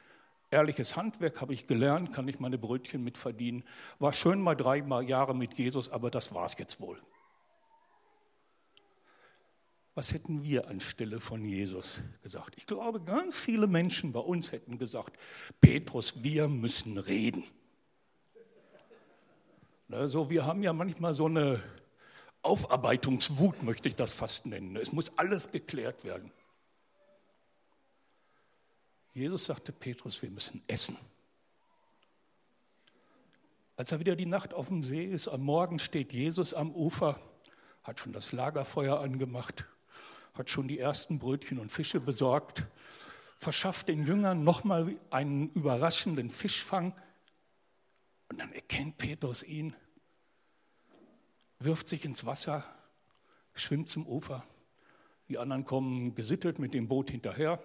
Ehrliches 0.51 0.97
Handwerk 0.97 1.41
habe 1.41 1.55
ich 1.55 1.67
gelernt, 1.67 2.13
kann 2.13 2.29
ich 2.29 2.39
meine 2.39 2.57
Brötchen 2.57 3.03
mit 3.03 3.19
verdienen. 3.19 3.65
War 3.99 4.13
schön 4.13 4.41
mal 4.41 4.55
drei 4.55 4.79
Jahre 5.03 5.35
mit 5.35 5.55
Jesus, 5.55 5.89
aber 5.89 6.11
das 6.11 6.35
war 6.35 6.47
es 6.47 6.57
jetzt 6.59 6.81
wohl. 6.81 7.01
Was 9.97 10.13
hätten 10.13 10.45
wir 10.45 10.69
anstelle 10.69 11.21
von 11.21 11.43
Jesus 11.45 12.03
gesagt? 12.23 12.55
Ich 12.59 12.67
glaube, 12.67 13.01
ganz 13.01 13.35
viele 13.35 13.67
Menschen 13.67 14.13
bei 14.13 14.21
uns 14.21 14.53
hätten 14.53 14.79
gesagt, 14.79 15.19
Petrus, 15.61 16.23
wir 16.23 16.49
müssen 16.49 16.99
reden. 16.99 17.45
Also 19.91 20.31
wir 20.31 20.45
haben 20.45 20.63
ja 20.63 20.73
manchmal 20.73 21.15
so 21.15 21.27
eine 21.27 21.63
Aufarbeitungswut, 22.43 23.63
möchte 23.63 23.89
ich 23.89 23.97
das 23.97 24.13
fast 24.13 24.47
nennen. 24.47 24.77
Es 24.77 24.93
muss 24.93 25.11
alles 25.17 25.51
geklärt 25.51 26.05
werden. 26.05 26.31
Jesus 29.17 29.47
sagte 29.47 29.73
Petrus, 29.73 30.21
wir 30.23 30.31
müssen 30.31 30.63
essen. 30.67 30.97
Als 33.77 33.91
er 33.91 33.99
wieder 33.99 34.15
die 34.15 34.27
Nacht 34.27 34.55
auf 34.55 34.69
dem 34.69 34.83
See 34.83 35.05
ist, 35.05 35.29
am 35.29 35.43
Morgen 35.43 35.79
steht 35.79 36.13
Jesus 36.13 36.55
am 36.55 36.71
Ufer, 36.71 37.19
hat 37.83 37.99
schon 37.99 38.13
das 38.13 38.33
Lagerfeuer 38.33 39.01
angemacht 39.01 39.67
hat 40.37 40.51
schon 40.51 40.69
die 40.69 40.79
ersten 40.79 41.19
Brötchen 41.19 41.59
und 41.59 41.71
Fische 41.71 42.01
besorgt, 42.01 42.67
verschafft 43.39 43.89
den 43.89 44.07
Jüngern 44.07 44.45
nochmal 44.45 44.97
einen 45.11 45.51
überraschenden 45.51 46.31
Fischfang. 46.31 46.95
Und 48.29 48.41
dann 48.41 48.53
erkennt 48.53 48.99
Petrus 48.99 49.43
ihn, 49.43 49.75
wirft 51.59 51.89
sich 51.89 52.05
ins 52.05 52.27
Wasser, 52.27 52.65
schwimmt 53.55 53.89
zum 53.89 54.07
Ufer. 54.07 54.45
Die 55.29 55.39
anderen 55.39 55.65
kommen 55.65 56.15
gesittet 56.15 56.59
mit 56.59 56.75
dem 56.75 56.89
Boot 56.89 57.11
hinterher. 57.11 57.63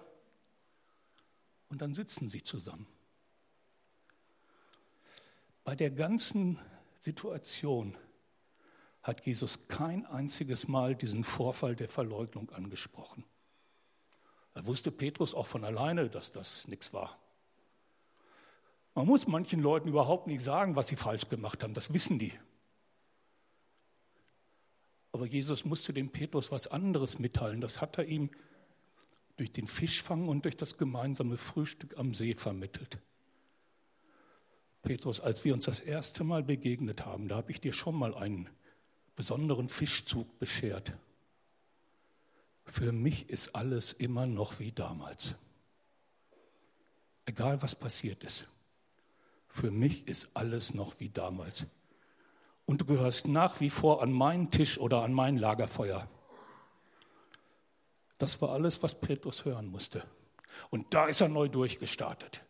Und 1.72 1.82
dann 1.82 1.94
sitzen 1.94 2.28
sie 2.28 2.44
zusammen. 2.44 2.86
Bei 5.64 5.74
der 5.74 5.90
ganzen 5.90 6.60
Situation 7.00 7.98
hat 9.02 9.26
Jesus 9.26 9.70
kein 9.70 10.06
einziges 10.06 10.68
Mal 10.68 10.96
diesen 10.96 11.24
Vorfall 11.24 11.78
der 11.78 11.88
Verleugnung 11.88 12.50
angesprochen. 12.50 13.24
Er 14.54 14.66
wusste 14.66 14.92
Petrus 14.92 15.34
auch 15.34 15.48
von 15.48 15.64
alleine, 15.64 16.10
dass 16.10 16.34
das 16.34 16.68
nichts 16.68 16.92
war. 16.94 17.18
Man 18.94 19.08
muss 19.08 19.26
manchen 19.28 19.62
Leuten 19.62 19.88
überhaupt 19.88 20.28
nicht 20.28 20.44
sagen, 20.44 20.76
was 20.76 20.90
sie 20.90 20.98
falsch 20.98 21.30
gemacht 21.30 21.64
haben, 21.64 21.74
das 21.74 21.94
wissen 21.94 22.20
die. 22.20 22.34
Aber 25.14 25.26
Jesus 25.26 25.64
musste 25.64 25.94
dem 25.94 26.12
Petrus 26.12 26.52
was 26.52 26.68
anderes 26.68 27.18
mitteilen. 27.18 27.62
Das 27.62 27.80
hat 27.80 27.98
er 27.98 28.06
ihm 28.06 28.30
durch 29.42 29.52
den 29.52 29.66
Fischfang 29.66 30.28
und 30.28 30.46
durch 30.46 30.56
das 30.56 30.78
gemeinsame 30.78 31.36
Frühstück 31.36 31.98
am 31.98 32.14
See 32.14 32.36
vermittelt. 32.36 33.00
Petrus, 34.84 35.20
als 35.20 35.44
wir 35.44 35.56
uns 35.56 35.66
das 35.66 35.80
erste 35.80 36.24
Mal 36.24 36.44
begegnet 36.44 37.08
haben, 37.08 37.28
da 37.28 37.38
habe 37.38 37.50
ich 37.50 37.60
dir 37.60 37.74
schon 37.74 37.96
mal 37.96 38.14
einen 38.14 38.48
besonderen 39.16 39.68
Fischzug 39.68 40.38
beschert. 40.38 40.94
Für 42.66 42.92
mich 42.92 43.30
ist 43.30 43.56
alles 43.56 43.94
immer 43.94 44.28
noch 44.28 44.60
wie 44.60 44.72
damals. 44.72 45.34
Egal 47.26 47.64
was 47.64 47.74
passiert 47.74 48.24
ist. 48.24 48.46
Für 49.48 49.72
mich 49.72 50.08
ist 50.08 50.30
alles 50.36 50.76
noch 50.76 51.00
wie 51.00 51.10
damals. 51.10 51.66
Und 52.68 52.82
du 52.82 52.86
gehörst 52.86 53.28
nach 53.28 53.60
wie 53.60 53.72
vor 53.72 54.04
an 54.04 54.12
meinen 54.12 54.52
Tisch 54.52 54.78
oder 54.78 55.02
an 55.02 55.14
mein 55.14 55.36
Lagerfeuer. 55.36 56.08
Das 58.22 58.40
war 58.40 58.50
alles, 58.50 58.84
was 58.84 58.94
Petrus 58.94 59.46
hören 59.46 59.66
musste. 59.66 60.04
Und 60.70 60.94
da 60.94 61.08
ist 61.08 61.22
er 61.22 61.28
neu 61.28 61.48
durchgestartet. 61.48 62.44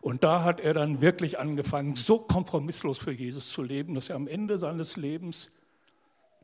Und 0.00 0.24
da 0.24 0.44
hat 0.44 0.60
er 0.60 0.72
dann 0.72 1.02
wirklich 1.02 1.38
angefangen, 1.38 1.94
so 1.94 2.18
kompromisslos 2.18 2.96
für 2.96 3.12
Jesus 3.12 3.50
zu 3.50 3.62
leben, 3.62 3.94
dass 3.94 4.08
er 4.08 4.16
am 4.16 4.26
Ende 4.26 4.56
seines 4.56 4.96
Lebens 4.96 5.50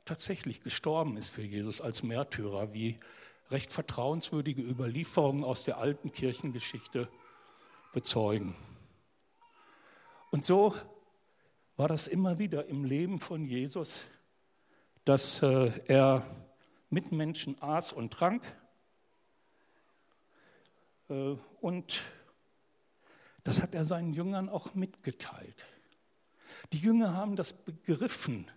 tatsächlich 0.04 0.62
gestorben 0.62 1.16
ist 1.16 1.30
für 1.30 1.42
Jesus 1.42 1.80
als 1.80 2.02
Märtyrer, 2.02 2.74
wie 2.74 3.00
recht 3.50 3.72
vertrauenswürdige 3.72 4.60
Überlieferungen 4.60 5.42
aus 5.42 5.64
der 5.64 5.78
alten 5.78 6.12
Kirchengeschichte 6.12 7.08
bezeugen. 7.94 8.54
Und 10.30 10.44
so 10.44 10.74
war 11.76 11.88
das 11.88 12.08
immer 12.08 12.38
wieder 12.38 12.66
im 12.66 12.84
Leben 12.84 13.20
von 13.20 13.42
Jesus, 13.42 14.02
dass 15.06 15.40
äh, 15.42 15.72
er 15.86 16.49
mit 16.90 17.12
Menschen 17.12 17.60
aß 17.62 17.92
und 17.92 18.12
trank. 18.12 18.42
Äh, 21.08 21.36
und 21.60 22.02
das 23.44 23.62
hat 23.62 23.74
er 23.74 23.84
seinen 23.84 24.12
Jüngern 24.12 24.48
auch 24.48 24.74
mitgeteilt. 24.74 25.64
Die 26.72 26.78
Jünger 26.78 27.14
haben 27.14 27.36
das 27.36 27.52
begriffen, 27.52 28.50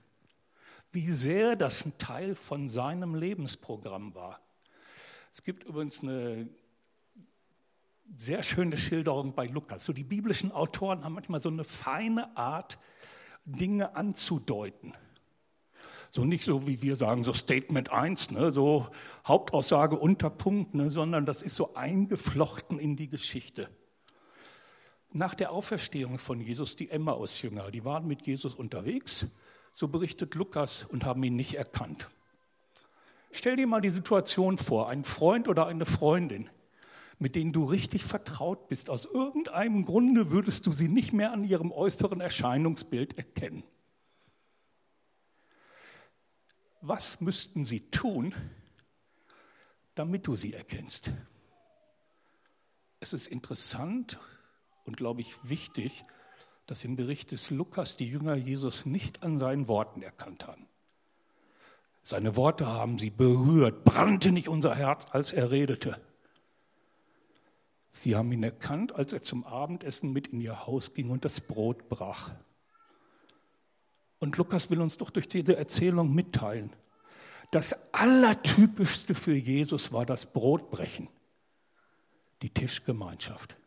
wie 0.91 1.11
sehr 1.11 1.55
das 1.55 1.85
ein 1.85 1.97
Teil 1.97 2.35
von 2.35 2.67
seinem 2.67 3.15
Lebensprogramm 3.15 4.13
war. 4.13 4.39
Es 5.31 5.43
gibt 5.43 5.63
übrigens 5.63 6.03
eine 6.03 6.49
sehr 8.17 8.43
schöne 8.43 8.77
Schilderung 8.77 9.33
bei 9.33 9.47
Lukas. 9.47 9.85
So 9.85 9.93
die 9.93 10.03
biblischen 10.03 10.51
Autoren 10.51 11.03
haben 11.03 11.13
manchmal 11.13 11.41
so 11.41 11.49
eine 11.49 11.63
feine 11.63 12.35
Art, 12.37 12.77
Dinge 13.45 13.95
anzudeuten. 13.95 14.93
So 16.15 16.25
nicht 16.25 16.43
so, 16.43 16.67
wie 16.67 16.81
wir 16.81 16.95
sagen, 16.95 17.23
so 17.23 17.33
Statement 17.33 17.91
1, 17.91 18.31
ne, 18.31 18.53
so 18.53 18.87
Hauptaussage, 19.25 19.97
Unterpunkt, 19.97 20.75
ne, 20.75 20.91
sondern 20.91 21.25
das 21.25 21.41
ist 21.41 21.55
so 21.55 21.73
eingeflochten 21.73 22.77
in 22.77 22.95
die 22.95 23.09
Geschichte. 23.09 23.67
Nach 25.11 25.33
der 25.33 25.51
Auferstehung 25.51 26.19
von 26.19 26.39
Jesus, 26.39 26.75
die 26.75 26.89
Emmaus-Jünger, 26.89 27.71
die 27.71 27.83
waren 27.83 28.07
mit 28.07 28.27
Jesus 28.27 28.53
unterwegs 28.53 29.25
so 29.73 29.87
berichtet 29.87 30.35
Lukas, 30.35 30.85
und 30.85 31.03
haben 31.03 31.23
ihn 31.23 31.35
nicht 31.35 31.55
erkannt. 31.55 32.07
Stell 33.31 33.55
dir 33.55 33.65
mal 33.65 33.81
die 33.81 33.89
Situation 33.89 34.57
vor, 34.57 34.89
ein 34.89 35.03
Freund 35.03 35.47
oder 35.47 35.65
eine 35.65 35.87
Freundin, 35.87 36.49
mit 37.17 37.35
denen 37.35 37.51
du 37.51 37.65
richtig 37.65 38.03
vertraut 38.03 38.67
bist. 38.67 38.89
Aus 38.91 39.05
irgendeinem 39.05 39.85
Grunde 39.85 40.31
würdest 40.31 40.67
du 40.67 40.73
sie 40.73 40.87
nicht 40.87 41.13
mehr 41.13 41.31
an 41.31 41.43
ihrem 41.43 41.71
äußeren 41.71 42.21
Erscheinungsbild 42.21 43.17
erkennen. 43.17 43.63
Was 46.85 47.21
müssten 47.21 47.63
sie 47.63 47.79
tun, 47.91 48.35
damit 49.95 50.27
du 50.27 50.35
sie 50.35 50.53
erkennst? 50.53 51.11
Es 52.99 53.13
ist 53.13 53.27
interessant 53.27 54.19
und, 54.83 54.97
glaube 54.97 55.21
ich, 55.21 55.47
wichtig, 55.47 56.03
dass 56.65 56.83
im 56.83 56.97
Bericht 56.97 57.31
des 57.31 57.51
Lukas 57.51 57.95
die 57.95 58.09
Jünger 58.09 58.35
Jesus 58.35 58.85
nicht 58.85 59.23
an 59.23 59.37
seinen 59.39 59.69
Worten 59.69 60.01
erkannt 60.01 60.45
haben. 60.45 60.67
Seine 62.03 62.35
Worte 62.35 62.67
haben 62.67 62.99
sie 62.99 63.11
berührt, 63.11 63.85
brannte 63.85 64.33
nicht 64.33 64.49
unser 64.49 64.75
Herz, 64.75 65.05
als 65.11 65.31
er 65.31 65.51
redete. 65.51 66.01
Sie 67.91 68.17
haben 68.17 68.29
ihn 68.33 68.43
erkannt, 68.43 68.93
als 68.93 69.13
er 69.13 69.21
zum 69.21 69.45
Abendessen 69.45 70.11
mit 70.11 70.27
in 70.27 70.41
ihr 70.41 70.67
Haus 70.67 70.93
ging 70.93 71.11
und 71.11 71.23
das 71.23 71.39
Brot 71.39 71.87
brach. 71.87 72.31
Und 74.23 74.37
Lukas 74.37 74.69
will 74.69 74.79
uns 74.79 74.97
doch 74.97 75.09
durch 75.09 75.27
diese 75.27 75.57
Erzählung 75.57 76.15
mitteilen, 76.15 76.73
das 77.51 77.75
Allertypischste 77.93 79.15
für 79.15 79.35
Jesus 79.35 79.91
war 79.91 80.05
das 80.05 80.27
Brotbrechen, 80.27 81.09
die 82.41 82.49
Tischgemeinschaft. 82.49 83.57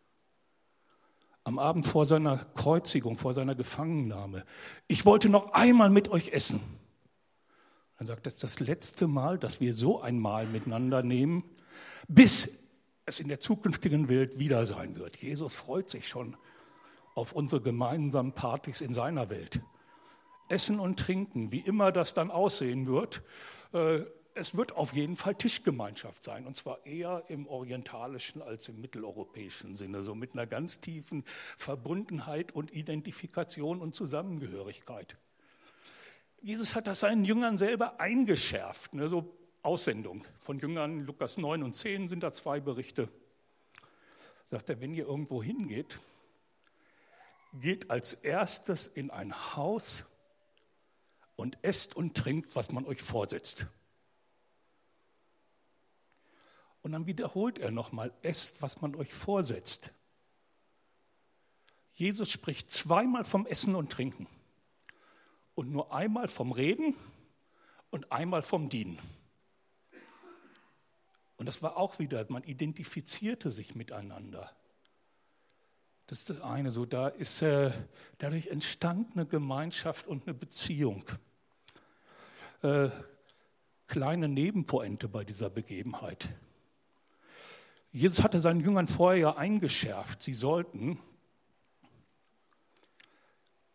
Am 1.44 1.58
Abend 1.58 1.84
vor 1.84 2.06
seiner 2.06 2.38
Kreuzigung, 2.54 3.18
vor 3.18 3.34
seiner 3.34 3.54
Gefangennahme. 3.54 4.46
Ich 4.88 5.04
wollte 5.04 5.28
noch 5.28 5.52
einmal 5.52 5.90
mit 5.90 6.08
euch 6.08 6.30
essen. 6.30 6.60
Dann 7.98 8.06
sagt 8.06 8.24
das 8.24 8.36
ist 8.36 8.44
das 8.44 8.58
letzte 8.58 9.08
Mal, 9.08 9.36
dass 9.36 9.60
wir 9.60 9.74
so 9.74 10.00
ein 10.00 10.18
Mahl 10.18 10.46
miteinander 10.46 11.02
nehmen, 11.02 11.44
bis 12.08 12.48
es 13.04 13.20
in 13.20 13.28
der 13.28 13.40
zukünftigen 13.40 14.08
Welt 14.08 14.38
wieder 14.38 14.64
sein 14.64 14.96
wird. 14.96 15.18
Jesus 15.18 15.54
freut 15.54 15.90
sich 15.90 16.08
schon 16.08 16.34
auf 17.14 17.32
unsere 17.32 17.60
gemeinsamen 17.60 18.32
Partys 18.32 18.80
in 18.80 18.94
seiner 18.94 19.28
Welt. 19.28 19.60
Essen 20.48 20.78
und 20.80 20.98
Trinken, 20.98 21.52
wie 21.52 21.60
immer 21.60 21.92
das 21.92 22.14
dann 22.14 22.30
aussehen 22.30 22.86
wird, 22.86 23.22
äh, 23.72 24.00
es 24.36 24.54
wird 24.54 24.76
auf 24.76 24.92
jeden 24.92 25.16
Fall 25.16 25.34
Tischgemeinschaft 25.34 26.22
sein, 26.22 26.46
und 26.46 26.56
zwar 26.56 26.84
eher 26.84 27.24
im 27.28 27.46
orientalischen 27.46 28.42
als 28.42 28.68
im 28.68 28.80
mitteleuropäischen 28.80 29.76
Sinne, 29.76 30.02
so 30.02 30.14
mit 30.14 30.34
einer 30.34 30.46
ganz 30.46 30.80
tiefen 30.80 31.24
Verbundenheit 31.56 32.52
und 32.52 32.72
Identifikation 32.74 33.80
und 33.80 33.94
Zusammengehörigkeit. 33.94 35.16
Jesus 36.42 36.74
hat 36.74 36.86
das 36.86 37.00
seinen 37.00 37.24
Jüngern 37.24 37.56
selber 37.56 37.98
eingeschärft, 37.98 38.92
ne, 38.92 39.08
so 39.08 39.34
Aussendung 39.62 40.24
von 40.38 40.58
Jüngern, 40.58 41.00
Lukas 41.00 41.38
9 41.38 41.62
und 41.62 41.74
10 41.74 42.06
sind 42.06 42.22
da 42.22 42.32
zwei 42.32 42.60
Berichte. 42.60 43.08
Sagt 44.50 44.68
er, 44.68 44.80
wenn 44.80 44.94
ihr 44.94 45.06
irgendwo 45.06 45.42
hingeht, 45.42 45.98
geht 47.54 47.90
als 47.90 48.12
erstes 48.12 48.86
in 48.86 49.10
ein 49.10 49.56
Haus 49.56 50.04
und 51.36 51.58
esst 51.62 51.94
und 51.94 52.16
trinkt, 52.16 52.56
was 52.56 52.72
man 52.72 52.84
euch 52.86 53.02
vorsetzt. 53.02 53.66
Und 56.82 56.92
dann 56.92 57.06
wiederholt 57.06 57.58
er 57.58 57.70
nochmal, 57.70 58.12
esst, 58.22 58.62
was 58.62 58.80
man 58.80 58.94
euch 58.94 59.12
vorsetzt. 59.12 59.90
Jesus 61.94 62.30
spricht 62.30 62.70
zweimal 62.70 63.24
vom 63.24 63.46
Essen 63.46 63.74
und 63.74 63.90
Trinken 63.90 64.26
und 65.54 65.70
nur 65.70 65.92
einmal 65.92 66.28
vom 66.28 66.52
Reden 66.52 66.94
und 67.90 68.12
einmal 68.12 68.42
vom 68.42 68.68
Dienen. 68.68 68.98
Und 71.36 71.46
das 71.46 71.62
war 71.62 71.76
auch 71.76 71.98
wieder, 71.98 72.24
man 72.28 72.44
identifizierte 72.44 73.50
sich 73.50 73.74
miteinander. 73.74 74.54
Das 76.06 76.18
ist 76.18 76.30
das 76.30 76.40
eine, 76.40 76.70
so 76.70 76.86
da 76.86 77.08
ist 77.08 77.42
äh, 77.42 77.72
dadurch 78.18 78.46
entstand 78.48 79.12
eine 79.14 79.26
Gemeinschaft 79.26 80.06
und 80.06 80.26
eine 80.26 80.34
Beziehung. 80.34 81.04
Äh, 82.62 82.90
kleine 83.88 84.28
Nebenpointe 84.28 85.08
bei 85.08 85.24
dieser 85.24 85.50
Begebenheit. 85.50 86.28
Jesus 87.90 88.22
hatte 88.22 88.38
seinen 88.38 88.60
Jüngern 88.60 88.86
vorher 88.88 89.20
ja 89.20 89.36
eingeschärft, 89.36 90.22
sie 90.22 90.34
sollten 90.34 91.00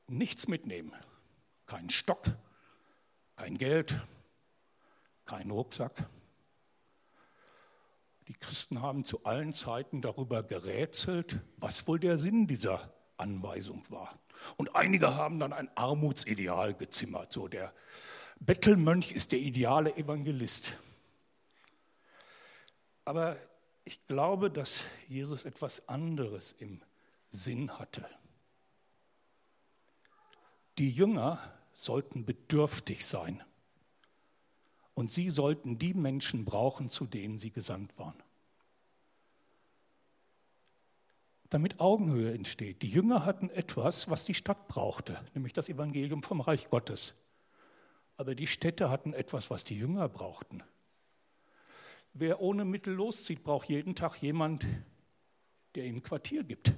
nichts 0.08 0.48
mitnehmen. 0.48 0.94
Kein 1.66 1.90
Stock, 1.90 2.24
kein 3.36 3.58
Geld, 3.58 3.96
kein 5.26 5.50
Rucksack. 5.52 6.08
Die 8.32 8.40
Christen 8.40 8.82
haben 8.82 9.04
zu 9.04 9.26
allen 9.26 9.52
Zeiten 9.52 10.02
darüber 10.02 10.42
gerätselt, 10.42 11.42
was 11.58 11.86
wohl 11.86 12.00
der 12.00 12.18
Sinn 12.18 12.48
dieser 12.48 12.94
Anweisung 13.18 13.84
war. 13.90 14.18
Und 14.56 14.74
einige 14.74 15.16
haben 15.16 15.38
dann 15.38 15.52
ein 15.52 15.70
Armutsideal 15.76 16.74
gezimmert. 16.74 17.34
So 17.34 17.50
der 17.50 17.74
Bettelmönch 18.40 19.12
ist 19.12 19.34
der 19.34 19.40
ideale 19.40 19.98
Evangelist. 19.98 20.80
Aber 23.04 23.36
ich 23.84 24.08
glaube, 24.08 24.50
dass 24.50 24.80
Jesus 25.10 25.44
etwas 25.44 25.90
anderes 25.90 26.54
im 26.54 26.82
Sinn 27.32 27.78
hatte. 27.80 28.08
Die 30.78 30.90
Jünger 30.90 31.38
sollten 31.74 32.24
bedürftig 32.24 33.06
sein 33.06 33.44
und 34.94 35.12
sie 35.12 35.30
sollten 35.30 35.78
die 35.78 35.94
Menschen 35.94 36.46
brauchen, 36.46 36.90
zu 36.90 37.06
denen 37.06 37.38
sie 37.38 37.52
gesandt 37.52 37.98
waren. 37.98 38.22
Damit 41.50 41.82
Augenhöhe 41.82 42.34
entsteht. 42.34 42.82
Die 42.82 42.90
Jünger 42.90 43.26
hatten 43.26 43.50
etwas, 43.50 44.10
was 44.10 44.24
die 44.24 44.34
Stadt 44.34 44.68
brauchte, 44.68 45.20
nämlich 45.34 45.54
das 45.54 45.68
Evangelium 45.68 46.24
vom 46.24 46.40
Reich 46.40 46.70
Gottes. 46.70 47.14
Aber 48.16 48.36
die 48.36 48.48
Städte 48.48 48.90
hatten 48.90 49.14
etwas, 49.14 49.50
was 49.50 49.64
die 49.66 49.78
Jünger 49.78 50.08
brauchten. 50.08 50.64
Wer 52.14 52.42
ohne 52.42 52.66
Mittel 52.66 52.94
loszieht, 52.94 53.44
braucht 53.44 53.68
jeden 53.68 53.96
Tag 53.96 54.22
jemand, 54.22 54.66
der 55.76 55.86
ihm 55.86 56.04
Quartier 56.04 56.44
gibt. 56.44 56.74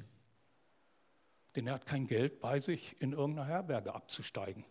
Denn 1.55 1.67
er 1.67 1.73
hat 1.73 1.85
kein 1.85 2.07
Geld 2.07 2.39
bei 2.39 2.59
sich, 2.59 2.99
in 2.99 3.13
irgendeiner 3.13 3.47
Herberge 3.47 3.93
abzusteigen. 3.93 4.65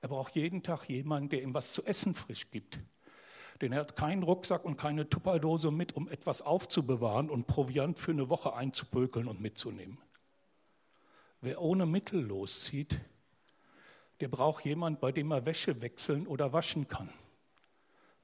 Er 0.00 0.08
braucht 0.08 0.36
jeden 0.36 0.62
Tag 0.62 0.88
jemanden, 0.88 1.28
der 1.28 1.42
ihm 1.42 1.54
was 1.54 1.72
zu 1.72 1.84
essen 1.84 2.14
frisch 2.14 2.50
gibt. 2.50 2.78
Denn 3.60 3.72
er 3.72 3.80
hat 3.80 3.96
keinen 3.96 4.22
Rucksack 4.22 4.64
und 4.64 4.76
keine 4.76 5.08
Tupperdose 5.08 5.70
mit, 5.70 5.96
um 5.96 6.08
etwas 6.08 6.42
aufzubewahren 6.42 7.30
und 7.30 7.46
Proviant 7.46 7.98
für 7.98 8.12
eine 8.12 8.28
Woche 8.28 8.54
einzupökeln 8.54 9.28
und 9.28 9.40
mitzunehmen. 9.40 9.98
Wer 11.40 11.60
ohne 11.60 11.86
Mittel 11.86 12.20
loszieht, 12.20 13.00
der 14.20 14.28
braucht 14.28 14.64
jemanden, 14.64 15.00
bei 15.00 15.12
dem 15.12 15.30
er 15.30 15.46
Wäsche 15.46 15.80
wechseln 15.80 16.26
oder 16.26 16.52
waschen 16.52 16.88
kann. 16.88 17.10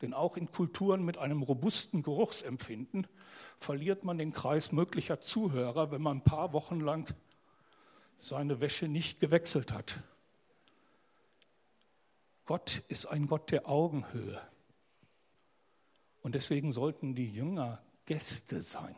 Denn 0.01 0.15
auch 0.15 0.37
in 0.37 0.51
Kulturen 0.51 1.05
mit 1.05 1.17
einem 1.17 1.43
robusten 1.43 2.03
Geruchsempfinden 2.03 3.07
verliert 3.59 4.05
man 4.05 4.19
den 4.19 4.33
Kreis 4.33 4.73
möglicher 4.73 5.21
Zuhörer, 5.21 5.93
wenn 5.93 6.03
man 6.03 6.19
ein 6.19 6.25
paar 6.25 6.53
Wochen 6.53 6.81
lang 6.81 7.15
seine 8.17 8.61
Wäsche 8.61 8.89
nicht 8.89 9.21
gewechselt 9.21 9.73
hat. 9.73 10.03
Gott 12.45 12.83
ist 12.89 13.07
ein 13.07 13.27
Gott 13.27 13.51
der 13.51 13.69
Augenhöhe. 13.69 14.41
Und 16.23 16.35
deswegen 16.35 16.73
sollten 16.73 17.15
die 17.15 17.31
Jünger 17.31 17.83
Gäste 18.05 18.63
sein. 18.63 18.97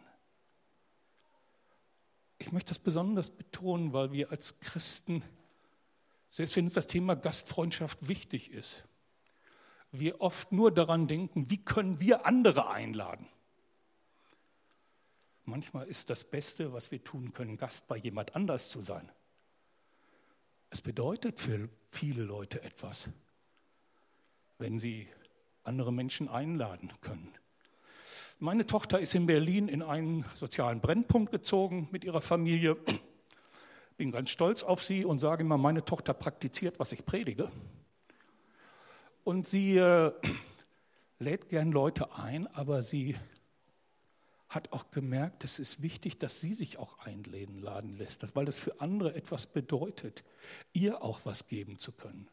Ich 2.38 2.52
möchte 2.52 2.70
das 2.70 2.78
besonders 2.78 3.30
betonen, 3.30 3.92
weil 3.92 4.12
wir 4.12 4.30
als 4.30 4.60
Christen, 4.60 5.22
selbst 6.28 6.56
wenn 6.56 6.64
uns 6.64 6.74
das 6.74 6.86
Thema 6.86 7.14
Gastfreundschaft 7.14 8.08
wichtig 8.08 8.50
ist, 8.50 8.84
wir 9.92 10.20
oft 10.20 10.50
nur 10.50 10.72
daran 10.72 11.06
denken, 11.06 11.48
wie 11.50 11.64
können 11.64 12.00
wir 12.00 12.26
andere 12.26 12.68
einladen. 12.68 13.28
Manchmal 15.44 15.86
ist 15.86 16.10
das 16.10 16.24
Beste, 16.24 16.72
was 16.72 16.90
wir 16.90 17.04
tun 17.04 17.32
können, 17.32 17.56
Gast 17.56 17.86
bei 17.86 17.96
jemand 17.96 18.34
anders 18.34 18.70
zu 18.70 18.80
sein. 18.80 19.10
Es 20.70 20.82
bedeutet 20.82 21.38
für 21.38 21.68
viele 21.90 22.24
Leute 22.24 22.62
etwas, 22.62 23.08
wenn 24.58 24.78
sie 24.78 25.08
andere 25.62 25.92
Menschen 25.92 26.28
einladen 26.28 26.92
können. 27.00 27.32
Meine 28.38 28.66
Tochter 28.66 29.00
ist 29.00 29.14
in 29.14 29.26
Berlin 29.26 29.68
in 29.68 29.82
einen 29.82 30.24
sozialen 30.34 30.80
Brennpunkt 30.80 31.30
gezogen 31.30 31.88
mit 31.92 32.04
ihrer 32.04 32.20
Familie. 32.20 32.76
Bin 33.96 34.10
ganz 34.10 34.30
stolz 34.30 34.62
auf 34.62 34.82
sie 34.82 35.04
und 35.04 35.18
sage 35.18 35.44
immer, 35.44 35.56
meine 35.56 35.84
Tochter 35.84 36.14
praktiziert, 36.14 36.80
was 36.80 36.92
ich 36.92 37.06
predige. 37.06 37.50
Und 39.22 39.46
sie 39.46 39.78
äh, 39.78 40.12
lädt 41.18 41.48
gern 41.48 41.72
Leute 41.72 42.14
ein, 42.16 42.46
aber 42.48 42.82
sie 42.82 43.16
hat 44.48 44.72
auch 44.72 44.90
gemerkt, 44.90 45.44
es 45.44 45.58
ist 45.58 45.82
wichtig, 45.82 46.18
dass 46.18 46.40
sie 46.40 46.54
sich 46.54 46.78
auch 46.78 46.98
einladen 47.06 47.58
laden 47.58 47.96
lässt, 47.96 48.36
weil 48.36 48.44
das 48.44 48.60
für 48.60 48.80
andere 48.80 49.14
etwas 49.14 49.46
bedeutet, 49.46 50.24
ihr 50.72 51.02
auch 51.02 51.20
was 51.24 51.46
geben 51.46 51.78
zu 51.78 51.92
können. 51.92 52.28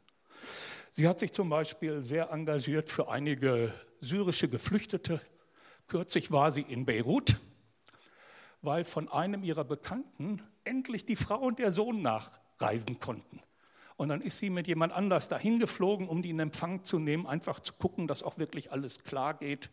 Sie 0.93 1.07
hat 1.07 1.19
sich 1.19 1.31
zum 1.31 1.49
Beispiel 1.49 2.03
sehr 2.03 2.31
engagiert 2.31 2.89
für 2.89 3.09
einige 3.09 3.73
syrische 4.01 4.49
Geflüchtete. 4.49 5.21
Kürzlich 5.87 6.31
war 6.31 6.51
sie 6.51 6.63
in 6.63 6.85
Beirut, 6.85 7.39
weil 8.61 8.83
von 8.83 9.07
einem 9.07 9.41
ihrer 9.43 9.63
Bekannten 9.63 10.41
endlich 10.65 11.05
die 11.05 11.15
Frau 11.15 11.39
und 11.39 11.59
der 11.59 11.71
Sohn 11.71 12.01
nachreisen 12.01 12.99
konnten. 12.99 13.39
Und 13.95 14.09
dann 14.09 14.19
ist 14.19 14.39
sie 14.39 14.49
mit 14.49 14.67
jemand 14.67 14.91
anders 14.91 15.29
dahin 15.29 15.59
geflogen, 15.59 16.09
um 16.09 16.21
die 16.21 16.31
in 16.31 16.39
Empfang 16.39 16.83
zu 16.83 16.99
nehmen, 16.99 17.25
einfach 17.25 17.61
zu 17.61 17.71
gucken, 17.73 18.07
dass 18.07 18.21
auch 18.21 18.37
wirklich 18.37 18.73
alles 18.73 19.05
klar 19.05 19.35
geht. 19.35 19.69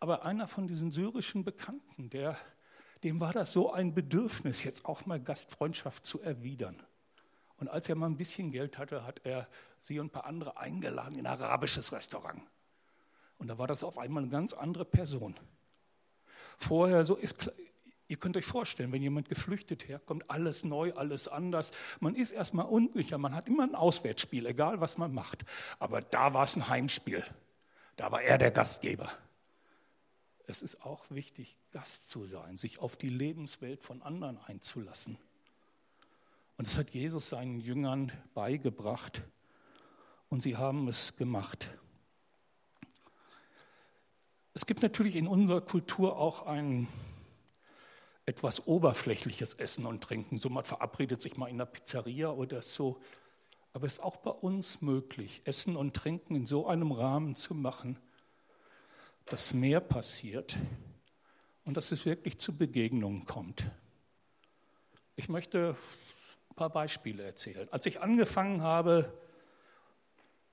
Aber 0.00 0.24
einer 0.24 0.48
von 0.48 0.66
diesen 0.66 0.90
syrischen 0.90 1.44
Bekannten, 1.44 2.10
der, 2.10 2.36
dem 3.04 3.20
war 3.20 3.32
das 3.32 3.52
so 3.52 3.72
ein 3.72 3.94
Bedürfnis, 3.94 4.64
jetzt 4.64 4.84
auch 4.86 5.06
mal 5.06 5.20
Gastfreundschaft 5.20 6.04
zu 6.04 6.20
erwidern. 6.20 6.82
Und 7.60 7.68
als 7.68 7.88
er 7.88 7.94
mal 7.94 8.06
ein 8.06 8.16
bisschen 8.16 8.50
Geld 8.50 8.78
hatte, 8.78 9.04
hat 9.04 9.20
er 9.24 9.46
sie 9.80 10.00
und 10.00 10.06
ein 10.06 10.10
paar 10.10 10.24
andere 10.24 10.56
eingeladen 10.56 11.14
in 11.18 11.26
ein 11.26 11.40
arabisches 11.40 11.92
Restaurant. 11.92 12.42
Und 13.38 13.48
da 13.48 13.58
war 13.58 13.66
das 13.66 13.84
auf 13.84 13.98
einmal 13.98 14.22
eine 14.22 14.32
ganz 14.32 14.54
andere 14.54 14.84
Person. 14.84 15.38
vorher 16.56 17.04
so 17.04 17.16
ist. 17.16 17.50
Ihr 18.08 18.16
könnt 18.16 18.36
euch 18.36 18.44
vorstellen, 18.44 18.90
wenn 18.92 19.02
jemand 19.02 19.28
geflüchtet 19.28 19.88
herkommt, 19.88 20.28
alles 20.28 20.64
neu, 20.64 20.92
alles 20.94 21.28
anders. 21.28 21.70
Man 22.00 22.16
ist 22.16 22.32
erstmal 22.32 22.66
unsicher, 22.66 23.18
man 23.18 23.34
hat 23.34 23.46
immer 23.46 23.62
ein 23.62 23.76
Auswärtsspiel, 23.76 24.46
egal 24.46 24.80
was 24.80 24.98
man 24.98 25.14
macht. 25.14 25.44
Aber 25.78 26.00
da 26.00 26.34
war 26.34 26.44
es 26.44 26.56
ein 26.56 26.68
Heimspiel. 26.68 27.22
Da 27.96 28.10
war 28.10 28.20
er 28.22 28.36
der 28.36 28.50
Gastgeber. 28.50 29.10
Es 30.46 30.62
ist 30.62 30.84
auch 30.84 31.08
wichtig, 31.10 31.56
Gast 31.70 32.10
zu 32.10 32.26
sein, 32.26 32.56
sich 32.56 32.80
auf 32.80 32.96
die 32.96 33.10
Lebenswelt 33.10 33.82
von 33.82 34.02
anderen 34.02 34.38
einzulassen. 34.38 35.16
Und 36.60 36.66
das 36.66 36.76
hat 36.76 36.90
Jesus 36.90 37.30
seinen 37.30 37.58
Jüngern 37.58 38.12
beigebracht 38.34 39.22
und 40.28 40.42
sie 40.42 40.58
haben 40.58 40.88
es 40.88 41.16
gemacht. 41.16 41.70
Es 44.52 44.66
gibt 44.66 44.82
natürlich 44.82 45.16
in 45.16 45.26
unserer 45.26 45.62
Kultur 45.62 46.18
auch 46.18 46.44
ein 46.44 46.86
etwas 48.26 48.66
oberflächliches 48.66 49.54
Essen 49.54 49.86
und 49.86 50.04
Trinken. 50.04 50.36
So 50.36 50.50
man 50.50 50.62
verabredet 50.62 51.22
sich 51.22 51.38
mal 51.38 51.48
in 51.48 51.56
der 51.56 51.64
Pizzeria 51.64 52.28
oder 52.28 52.60
so. 52.60 53.00
Aber 53.72 53.86
es 53.86 53.94
ist 53.94 54.02
auch 54.02 54.18
bei 54.18 54.30
uns 54.30 54.82
möglich, 54.82 55.40
Essen 55.46 55.76
und 55.76 55.96
Trinken 55.96 56.34
in 56.34 56.44
so 56.44 56.66
einem 56.66 56.92
Rahmen 56.92 57.36
zu 57.36 57.54
machen, 57.54 57.98
dass 59.24 59.54
mehr 59.54 59.80
passiert 59.80 60.58
und 61.64 61.78
dass 61.78 61.90
es 61.90 62.04
wirklich 62.04 62.38
zu 62.38 62.54
Begegnungen 62.54 63.24
kommt. 63.24 63.70
Ich 65.16 65.30
möchte 65.30 65.74
paar 66.60 66.68
Beispiele 66.68 67.22
erzählen. 67.22 67.66
Als 67.72 67.86
ich 67.86 68.02
angefangen 68.02 68.60
habe, 68.60 69.10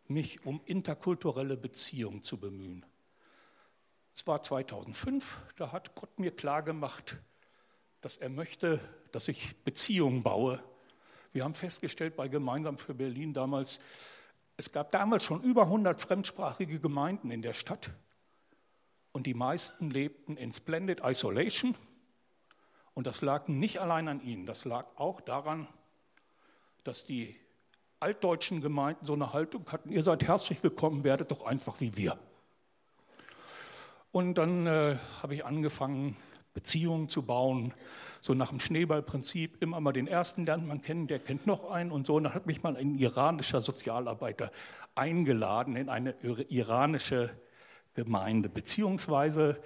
mich 0.07 0.45
um 0.45 0.61
interkulturelle 0.63 1.57
Beziehungen 1.57 2.23
zu 2.23 2.39
bemühen, 2.39 2.85
es 4.15 4.25
war 4.25 4.41
2005, 4.41 5.37
da 5.57 5.73
hat 5.73 5.95
Gott 5.95 6.17
mir 6.17 6.31
klargemacht, 6.31 7.17
dass 7.99 8.15
er 8.15 8.29
möchte, 8.29 8.79
dass 9.11 9.27
ich 9.27 9.57
Beziehungen 9.65 10.23
baue. 10.23 10.63
Wir 11.33 11.43
haben 11.43 11.55
festgestellt 11.55 12.15
bei 12.15 12.29
Gemeinsam 12.29 12.77
für 12.77 12.93
Berlin 12.93 13.33
damals, 13.33 13.79
es 14.55 14.71
gab 14.71 14.93
damals 14.93 15.25
schon 15.25 15.43
über 15.43 15.63
100 15.63 15.99
fremdsprachige 15.99 16.79
Gemeinden 16.79 17.31
in 17.31 17.41
der 17.41 17.51
Stadt 17.51 17.89
und 19.11 19.27
die 19.27 19.33
meisten 19.33 19.89
lebten 19.89 20.37
in 20.37 20.53
Splendid 20.53 21.01
Isolation. 21.03 21.75
Und 22.93 23.07
das 23.07 23.19
lag 23.21 23.49
nicht 23.49 23.81
allein 23.81 24.07
an 24.07 24.21
ihnen, 24.21 24.45
das 24.45 24.63
lag 24.63 24.87
auch 24.95 25.19
daran, 25.19 25.67
dass 26.87 27.05
die 27.05 27.35
altdeutschen 27.99 28.61
Gemeinden 28.61 29.05
so 29.05 29.13
eine 29.13 29.33
Haltung 29.33 29.65
hatten, 29.71 29.89
ihr 29.89 30.03
seid 30.03 30.23
herzlich 30.23 30.63
willkommen, 30.63 31.03
werdet 31.03 31.31
doch 31.31 31.45
einfach 31.45 31.81
wie 31.81 31.97
wir. 31.97 32.17
Und 34.13 34.35
dann 34.35 34.65
äh, 34.67 34.95
habe 35.21 35.35
ich 35.35 35.43
angefangen, 35.43 36.15
Beziehungen 36.53 37.09
zu 37.09 37.23
bauen, 37.23 37.73
so 38.21 38.33
nach 38.33 38.49
dem 38.49 38.61
Schneeballprinzip, 38.61 39.61
immer 39.61 39.81
mal 39.81 39.91
den 39.91 40.07
ersten 40.07 40.45
lernt 40.45 40.65
man 40.65 40.81
kennen, 40.81 41.07
der 41.07 41.19
kennt 41.19 41.45
noch 41.45 41.69
einen 41.69 41.91
und 41.91 42.07
so. 42.07 42.15
Und 42.15 42.23
dann 42.23 42.33
hat 42.33 42.45
mich 42.45 42.63
mal 42.63 42.77
ein 42.77 42.97
iranischer 42.97 43.59
Sozialarbeiter 43.59 44.49
eingeladen 44.95 45.75
in 45.75 45.89
eine 45.89 46.11
iranische 46.21 47.29
Gemeinde, 47.95 48.47
beziehungsweise 48.47 49.61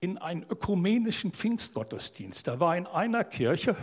in 0.00 0.16
einen 0.18 0.42
ökumenischen 0.42 1.32
Pfingstgottesdienst. 1.32 2.48
Da 2.48 2.60
war 2.60 2.76
in 2.76 2.86
einer 2.86 3.24
Kirche, 3.24 3.76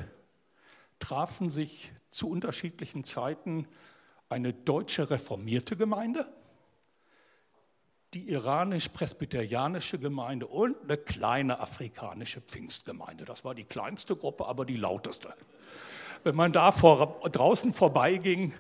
trafen 1.00 1.50
sich 1.50 1.92
zu 2.14 2.30
unterschiedlichen 2.30 3.04
Zeiten 3.04 3.68
eine 4.30 4.54
deutsche 4.54 5.10
reformierte 5.10 5.76
Gemeinde, 5.76 6.32
die 8.14 8.30
iranisch-presbyterianische 8.30 9.98
Gemeinde 9.98 10.48
und 10.48 10.76
eine 10.84 10.98
kleine 10.98 11.60
afrikanische 11.60 12.42
Pfingstgemeinde. 12.42 13.26
Das 13.26 13.44
war 13.44 13.56
die 13.56 13.64
kleinste 13.64 14.16
Gruppe, 14.16 14.46
aber 14.46 14.66
die 14.66 14.78
lauteste. 14.78 15.34
Wenn 16.24 16.36
man 16.36 16.54
da 16.54 16.72
vor, 16.72 17.22
draußen 17.30 17.74
vorbeiging, 17.74 18.54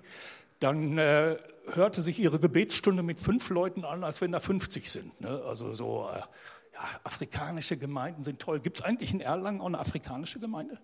dann 0.59 0.97
äh, 0.97 1.37
hörte 1.73 2.01
sich 2.01 2.19
ihre 2.19 2.39
Gebetsstunde 2.39 3.03
mit 3.03 3.19
fünf 3.19 3.49
Leuten 3.49 3.85
an, 3.85 4.03
als 4.03 4.21
wenn 4.21 4.31
da 4.31 4.39
50 4.39 4.89
sind. 4.89 5.21
Ne? 5.21 5.41
Also 5.45 5.75
so, 5.75 6.09
äh, 6.11 6.17
ja, 6.17 6.89
afrikanische 7.03 7.77
Gemeinden 7.77 8.23
sind 8.23 8.39
toll. 8.39 8.59
Gibt 8.59 8.79
es 8.79 8.85
eigentlich 8.85 9.13
in 9.13 9.21
Erlangen 9.21 9.61
auch 9.61 9.67
eine 9.67 9.79
afrikanische 9.79 10.39
Gemeinde? 10.39 10.79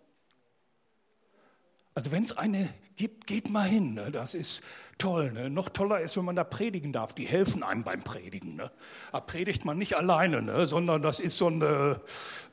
Also 2.00 2.14
wenn 2.14 2.24
es 2.24 2.32
eine 2.38 2.74
gibt, 2.96 3.28
geht 3.28 3.50
mal 3.50 3.68
hin. 3.68 3.96
Ne? 3.96 4.10
Das 4.10 4.34
ist 4.34 4.64
toll. 4.98 5.34
Ne? 5.34 5.50
Noch 5.50 5.68
toller 5.68 6.00
ist, 6.00 6.16
wenn 6.16 6.24
man 6.24 6.38
da 6.38 6.46
predigen 6.46 6.94
darf. 6.94 7.14
Die 7.14 7.26
helfen 7.26 7.62
einem 7.62 7.84
beim 7.84 8.04
Predigen. 8.04 8.56
Ne? 8.56 8.72
Da 9.12 9.20
predigt 9.20 9.66
man 9.66 9.78
nicht 9.78 9.98
alleine, 9.98 10.42
ne? 10.42 10.66
sondern 10.66 11.02
das 11.02 11.20
ist 11.20 11.36
so 11.36 11.48
eine 11.48 12.00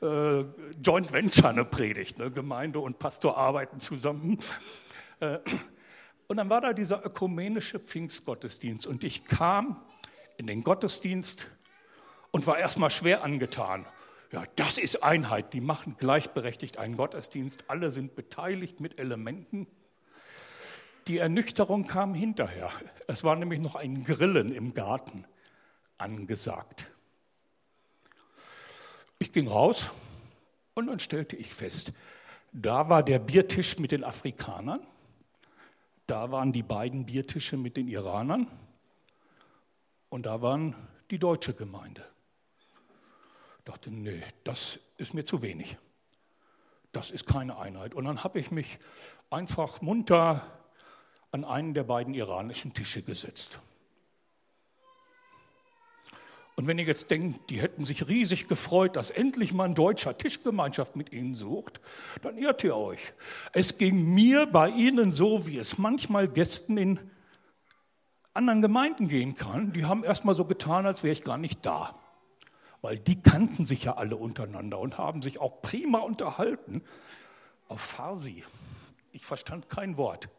äh, 0.01 0.43
Joint 0.83 1.13
Venture, 1.13 1.47
eine 1.47 1.63
Predigt. 1.63 2.19
Ne? 2.19 2.29
Gemeinde 2.29 2.81
und 2.81 2.99
Pastor 2.99 3.37
arbeiten 3.37 3.79
zusammen. 3.79 4.37
Äh, 5.21 5.39
und 6.27 6.35
dann 6.35 6.49
war 6.49 6.59
da 6.59 6.73
dieser 6.73 7.05
ökumenische 7.05 7.79
Pfingstgottesdienst. 7.79 8.85
Und 8.85 9.05
ich 9.05 9.23
kam 9.23 9.81
in 10.35 10.45
den 10.45 10.61
Gottesdienst 10.61 11.47
und 12.31 12.45
war 12.47 12.57
erstmal 12.59 12.89
schwer 12.89 13.23
angetan. 13.23 13.85
Ja, 14.31 14.43
das 14.55 14.77
ist 14.77 15.03
Einheit. 15.03 15.53
Die 15.53 15.61
machen 15.61 15.95
gleichberechtigt 15.97 16.77
einen 16.77 16.97
Gottesdienst. 16.97 17.65
Alle 17.69 17.91
sind 17.91 18.15
beteiligt 18.15 18.79
mit 18.79 18.99
Elementen. 18.99 19.67
Die 21.07 21.19
Ernüchterung 21.19 21.87
kam 21.87 22.13
hinterher. 22.13 22.69
Es 23.07 23.23
war 23.23 23.35
nämlich 23.37 23.61
noch 23.61 23.75
ein 23.75 24.03
Grillen 24.03 24.51
im 24.51 24.73
Garten 24.73 25.25
angesagt. 25.97 26.91
Ich 29.19 29.31
ging 29.31 29.47
raus 29.47 29.91
und 30.75 30.87
dann 30.87 30.99
stellte 30.99 31.35
ich 31.35 31.53
fest, 31.53 31.93
da 32.51 32.89
war 32.89 33.03
der 33.03 33.19
Biertisch 33.19 33.79
mit 33.79 33.91
den 33.91 34.03
Afrikanern, 34.03 34.85
da 36.05 36.31
waren 36.31 36.51
die 36.51 36.63
beiden 36.63 37.05
Biertische 37.05 37.57
mit 37.57 37.77
den 37.77 37.87
Iranern 37.87 38.47
und 40.09 40.25
da 40.25 40.41
waren 40.41 40.75
die 41.09 41.17
deutsche 41.17 41.53
Gemeinde 41.53 42.05
dachte, 43.67 43.91
nee, 43.91 44.21
das 44.43 44.79
ist 44.97 45.13
mir 45.13 45.25
zu 45.25 45.41
wenig. 45.41 45.77
Das 46.91 47.11
ist 47.11 47.25
keine 47.25 47.57
Einheit. 47.57 47.93
Und 47.93 48.05
dann 48.05 48.23
habe 48.23 48.39
ich 48.39 48.49
mich 48.51 48.79
einfach 49.29 49.81
munter 49.81 50.45
an 51.31 51.43
einen 51.43 51.73
der 51.73 51.83
beiden 51.83 52.13
iranischen 52.13 52.73
Tische 52.73 53.01
gesetzt. 53.01 53.59
Und 56.55 56.65
wenn 56.65 56.79
ihr 56.79 56.85
jetzt 56.85 57.11
denkt, 57.11 57.49
die 57.49 57.61
hätten 57.61 57.83
sich 57.83 58.07
riesig 58.07 58.47
gefreut, 58.47 58.95
dass 58.95 59.11
endlich 59.11 59.53
mal 59.53 59.65
ein 59.65 59.75
deutscher 59.75 60.17
Tischgemeinschaft 60.17 60.95
mit 60.95 61.11
ihnen 61.11 61.35
sucht, 61.35 61.81
dann 62.23 62.37
irrt 62.37 62.63
ihr 62.63 62.75
euch. 62.75 63.13
Es 63.51 63.77
ging 63.77 64.13
mir 64.13 64.47
bei 64.47 64.69
ihnen 64.69 65.11
so, 65.11 65.45
wie 65.45 65.59
es 65.59 65.77
manchmal 65.77 66.27
Gästen 66.27 66.77
in 66.77 66.99
anderen 68.33 68.61
Gemeinden 68.61 69.07
gehen 69.07 69.35
kann. 69.35 69.73
Die 69.73 69.85
haben 69.85 70.03
erst 70.03 70.25
mal 70.25 70.33
so 70.33 70.45
getan, 70.45 70.85
als 70.87 71.03
wäre 71.03 71.13
ich 71.13 71.23
gar 71.23 71.37
nicht 71.37 71.63
da 71.65 71.99
weil 72.87 72.99
die 72.99 73.21
kannten 73.21 73.65
sich 73.65 73.83
ja 73.83 73.97
alle 73.97 74.15
untereinander 74.15 74.79
und 74.79 74.97
haben 74.97 75.21
sich 75.21 75.41
auch 75.41 75.61
prima 75.61 75.97
unterhalten 75.97 76.81
auf 77.67 77.81
Farsi. 77.81 78.45
Ich 79.11 79.25
verstand 79.25 79.67
kein 79.67 79.97
Wort. 79.97 80.29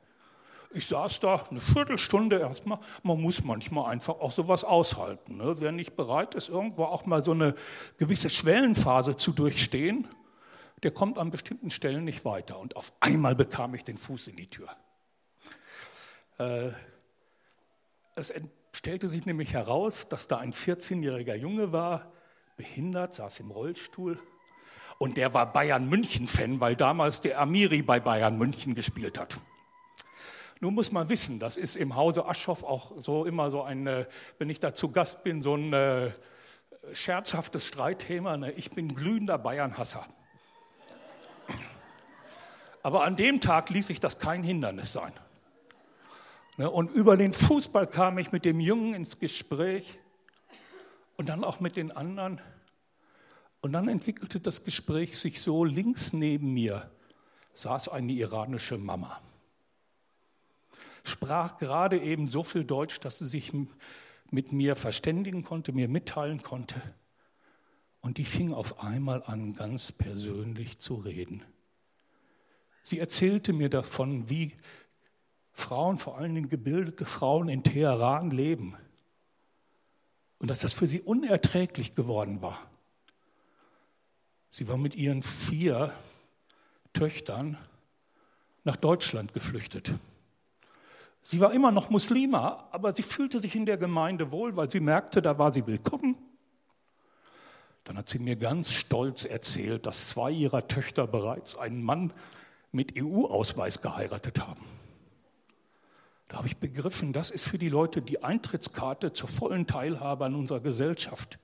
Ich 0.71 0.87
saß 0.87 1.21
da 1.21 1.45
eine 1.51 1.61
Viertelstunde 1.61 2.39
erstmal. 2.39 2.79
Man 3.03 3.21
muss 3.21 3.45
manchmal 3.45 3.93
einfach 3.93 4.15
auch 4.21 4.33
sowas 4.33 4.65
aushalten. 4.65 5.37
Ne? 5.37 5.57
Wer 5.59 5.73
nicht 5.73 5.95
bereit 5.95 6.35
ist, 6.35 6.49
irgendwo 6.49 6.85
auch 6.85 7.05
mal 7.05 7.21
so 7.21 7.33
eine 7.33 7.55
gewisse 7.99 8.31
Schwellenphase 8.31 9.19
zu 9.19 9.33
durchstehen, 9.33 10.09
der 10.83 10.91
kommt 10.91 11.19
an 11.19 11.31
bestimmten 11.31 11.69
Stellen 11.69 12.05
nicht 12.05 12.25
weiter. 12.25 12.59
Und 12.59 12.77
auf 12.77 12.95
einmal 13.01 13.35
bekam 13.35 13.75
ich 13.75 13.85
den 13.85 13.99
Fuß 13.99 14.27
in 14.29 14.37
die 14.37 14.49
Tür. 14.49 14.75
Äh, 16.39 16.71
es 18.15 18.33
stellte 18.73 19.07
sich 19.07 19.27
nämlich 19.27 19.53
heraus, 19.53 20.09
dass 20.09 20.29
da 20.29 20.39
ein 20.39 20.55
14-jähriger 20.55 21.35
Junge 21.35 21.73
war, 21.73 22.11
behindert, 22.59 23.15
saß 23.15 23.41
im 23.41 23.51
Rollstuhl. 23.51 24.19
Und 24.99 25.17
der 25.17 25.33
war 25.33 25.51
Bayern 25.51 25.89
München-Fan, 25.89 26.61
weil 26.61 26.77
damals 26.77 27.23
der 27.23 27.41
Amiri 27.41 27.81
bei 27.81 28.01
Bayern 28.01 28.37
München 28.37 28.75
gespielt 28.75 29.19
hat. 29.19 29.39
Nun 30.61 30.75
muss 30.75 30.91
man 30.91 31.09
wissen, 31.09 31.39
das 31.39 31.57
ist 31.57 31.77
im 31.77 31.95
Hause 31.95 32.27
Aschoff 32.27 32.65
auch 32.65 32.93
so 32.99 33.25
immer 33.25 33.51
so 33.51 33.63
ein, 33.63 33.87
äh, 33.87 34.07
wenn 34.39 34.51
ich 34.51 34.59
da 34.59 34.75
zu 34.75 34.91
Gast 34.91 35.23
bin, 35.23 35.41
so 35.41 35.55
ein 35.55 35.73
äh, 35.73 36.11
scherzhaftes 36.93 37.67
Streitthema. 37.67 38.37
Ne? 38.37 38.51
Ich 38.53 38.73
bin 38.73 38.95
glühender 38.95 39.39
Bayern-Hasser. 39.39 40.05
Aber 42.83 43.05
an 43.05 43.15
dem 43.17 43.41
Tag 43.41 43.71
ließ 43.71 43.87
sich 43.87 44.01
das 44.01 44.19
kein 44.19 44.43
Hindernis 44.43 44.93
sein. 44.93 45.13
Ne? 46.57 46.69
Und 46.69 46.91
über 46.91 47.17
den 47.17 47.33
Fußball 47.33 47.87
kam 47.87 48.19
ich 48.19 48.33
mit 48.33 48.45
dem 48.45 48.59
Jungen 48.59 48.95
ins 48.95 49.21
Gespräch 49.21 50.01
und 51.19 51.29
dann 51.29 51.45
auch 51.45 51.61
mit 51.61 51.77
den 51.77 51.93
anderen. 51.93 52.41
Und 53.61 53.73
dann 53.73 53.89
entwickelte 53.89 54.41
das 54.41 54.65
Gespräch 54.65 55.19
sich 55.19 55.43
so, 55.43 55.65
links 55.65 56.15
neben 56.15 56.55
mir 56.55 56.91
saß 57.53 57.89
eine 57.89 58.13
iranische 58.13 58.79
Mama. 58.79 59.21
Sprach 61.03 61.59
gerade 61.59 61.99
eben 62.01 62.29
so 62.29 62.43
viel 62.45 62.65
Deutsch, 62.65 63.01
dass 63.01 63.19
sie 63.19 63.27
sich 63.27 63.53
mit 64.31 64.53
mir 64.53 64.77
verständigen 64.77 65.43
konnte, 65.43 65.73
mir 65.73 65.89
mitteilen 65.89 66.43
konnte. 66.43 66.81
Und 68.01 68.19
die 68.19 68.25
fing 68.25 68.53
auf 68.53 68.85
einmal 68.85 69.25
an, 69.25 69.55
ganz 69.55 69.91
persönlich 69.91 70.79
zu 70.79 70.95
reden. 70.95 71.43
Sie 72.83 73.01
erzählte 73.01 73.53
mir 73.53 73.71
davon, 73.71 74.31
wie 74.31 74.53
Frauen, 75.53 75.99
vor 75.99 76.17
allen 76.17 76.37
Dingen 76.37 76.49
gebildete 76.49 77.05
Frauen 77.05 77.49
in 77.49 77.65
Teheran 77.65 78.31
leben. 78.31 78.77
Und 80.39 80.49
dass 80.49 80.61
das 80.61 80.73
für 80.73 80.87
sie 80.87 81.01
unerträglich 81.01 81.95
geworden 81.95 82.43
war. 82.43 82.59
Sie 84.51 84.69
war 84.69 84.77
mit 84.77 84.95
ihren 84.95 85.23
vier 85.23 85.93
Töchtern 86.93 87.59
nach 88.65 88.77
Deutschland 88.77 89.35
geflüchtet. 89.35 89.93
Sie 91.23 91.41
war 91.41 91.53
immer 91.53 91.73
noch 91.73 91.91
Muslima, 91.91 92.69
aber 92.71 92.95
sie 92.95 93.03
fühlte 93.03 93.41
sich 93.41 93.55
in 93.55 93.67
der 93.67 93.77
Gemeinde 93.77 94.31
wohl, 94.31 94.57
weil 94.57 94.71
sie 94.71 94.81
merkte, 94.81 95.21
da 95.21 95.39
war 95.39 95.53
sie 95.53 95.67
willkommen. 95.67 96.17
Dann 97.85 97.97
hat 97.97 98.09
sie 98.09 98.19
mir 98.19 98.37
ganz 98.37 98.71
stolz 98.71 99.25
erzählt, 99.25 99.87
dass 99.87 100.09
zwei 100.09 100.31
ihrer 100.31 100.69
Töchter 100.69 101.07
bereits 101.07 101.57
einen 101.57 101.83
Mann 101.83 102.13
mit 102.73 102.99
EU-Ausweis 102.99 103.81
geheiratet 103.81 104.41
haben. 104.41 104.65
Da 106.29 106.37
habe 106.37 106.47
ich 106.47 106.59
begriffen, 106.59 107.15
das 107.15 107.31
ist 107.31 107.47
für 107.47 107.59
die 107.59 107.71
Leute 107.71 108.03
die 108.03 108.23
Eintrittskarte 108.23 109.15
zur 109.15 109.29
vollen 109.29 109.67
Teilhabe 109.67 110.27
an 110.27 110.35
unserer 110.35 110.61
Gesellschaft. 110.61 111.39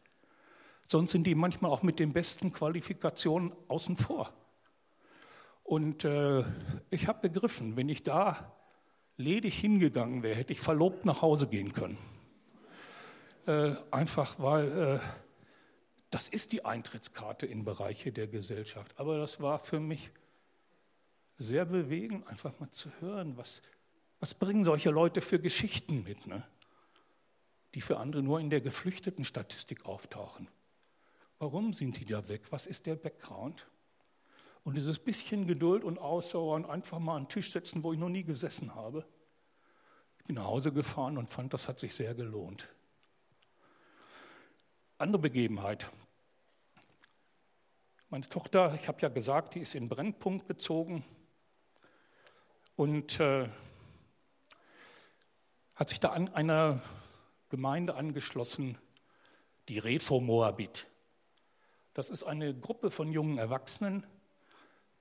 Sonst 0.89 1.13
sind 1.13 1.27
die 1.27 1.35
manchmal 1.35 1.71
auch 1.71 1.83
mit 1.83 1.99
den 1.99 2.13
besten 2.13 2.53
Qualifikationen 2.53 3.53
außen 3.69 3.97
vor. 3.97 4.33
Und 5.63 6.05
äh, 6.05 6.45
ich 6.91 7.09
habe 7.09 7.29
begriffen, 7.29 7.77
wenn 7.77 7.89
ich 7.89 8.03
da 8.03 8.53
ledig 9.17 9.59
hingegangen 9.59 10.23
wäre, 10.23 10.37
hätte 10.37 10.53
ich 10.53 10.61
verlobt 10.61 11.07
nach 11.07 11.23
Hause 11.23 11.47
gehen 11.47 11.73
können. 11.73 11.97
Äh, 13.47 13.75
einfach 13.91 14.39
weil 14.39 14.79
äh, 14.79 14.99
das 16.11 16.29
ist 16.29 16.53
die 16.53 16.65
Eintrittskarte 16.67 17.47
in 17.47 17.65
Bereiche 17.65 18.13
der 18.13 18.29
Gesellschaft. 18.29 18.93
Aber 18.97 19.19
das 19.19 19.41
war 19.41 19.59
für 19.59 19.81
mich 19.81 20.11
sehr 21.39 21.65
bewegend, 21.65 22.29
einfach 22.29 22.59
mal 22.61 22.71
zu 22.71 22.91
hören, 23.01 23.37
was, 23.37 23.63
was 24.25 24.33
bringen 24.33 24.65
solche 24.65 24.89
Leute 24.89 25.21
für 25.21 25.39
Geschichten 25.39 26.03
mit, 26.03 26.27
ne? 26.27 26.43
die 27.75 27.83
für 27.83 27.99
andere 27.99 28.23
nur 28.23 28.41
in 28.41 28.49
der 28.49 28.63
geflüchteten 28.63 29.23
Statistik 29.23 29.85
auftauchen. 29.85 30.49
Warum 31.39 31.75
sind 31.75 32.01
die 32.01 32.07
da 32.07 32.27
weg? 32.27 32.51
Was 32.51 32.65
ist 32.65 32.87
der 32.87 32.97
Background? 32.97 33.67
Und 34.63 34.79
dieses 34.79 34.99
bisschen 34.99 35.47
Geduld 35.47 35.85
und 35.85 35.99
Ausdauer 35.99 36.55
und 36.55 36.65
einfach 36.65 37.01
mal 37.01 37.17
an 37.17 37.25
den 37.25 37.29
Tisch 37.29 37.53
setzen, 37.53 37.83
wo 37.83 37.93
ich 37.93 37.99
noch 37.99 38.09
nie 38.09 38.25
gesessen 38.25 38.75
habe. 38.75 39.05
Ich 40.21 40.25
bin 40.25 40.37
nach 40.37 40.47
Hause 40.47 40.73
gefahren 40.73 41.19
und 41.19 41.29
fand, 41.29 41.53
das 41.53 41.69
hat 41.69 41.79
sich 41.79 41.95
sehr 41.95 42.15
gelohnt. 42.15 42.67
Andere 44.97 45.21
Begebenheit. 45.21 45.91
Meine 48.09 48.27
Tochter, 48.27 48.75
ich 48.75 48.89
habe 48.89 49.03
ja 49.03 49.11
gesagt, 49.11 49.55
die 49.55 49.61
ist 49.61 49.75
in 49.75 49.91
Brennpunkt 49.91 50.49
gezogen 50.49 51.05
und 52.75 53.21
äh, 53.21 53.51
hat 55.75 55.89
sich 55.89 56.01
da 56.01 56.11
an 56.11 56.33
einer 56.35 56.81
Gemeinde 57.49 57.95
angeschlossen, 57.95 58.79
die 59.69 59.79
Refo 59.79 60.21
Moabit. 60.21 60.87
Das 61.95 62.11
ist 62.11 62.25
eine 62.25 62.55
Gruppe 62.55 62.91
von 62.91 63.13
jungen 63.13 63.39
Erwachsenen, 63.39 64.07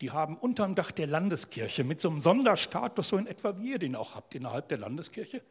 die 0.02 0.12
haben 0.12 0.38
unterm 0.38 0.76
Dach 0.76 0.92
der 0.92 1.08
Landeskirche 1.08 1.84
mit 1.84 2.02
so 2.02 2.10
einem 2.10 2.20
Sonderstatus, 2.20 3.10
so 3.10 3.18
in 3.18 3.26
etwa 3.28 3.58
wie 3.58 3.72
ihr 3.72 3.80
den 3.80 3.96
auch 3.96 4.16
habt 4.16 4.36
innerhalb 4.36 4.68
der 4.68 4.78
Landeskirche, 4.78 5.42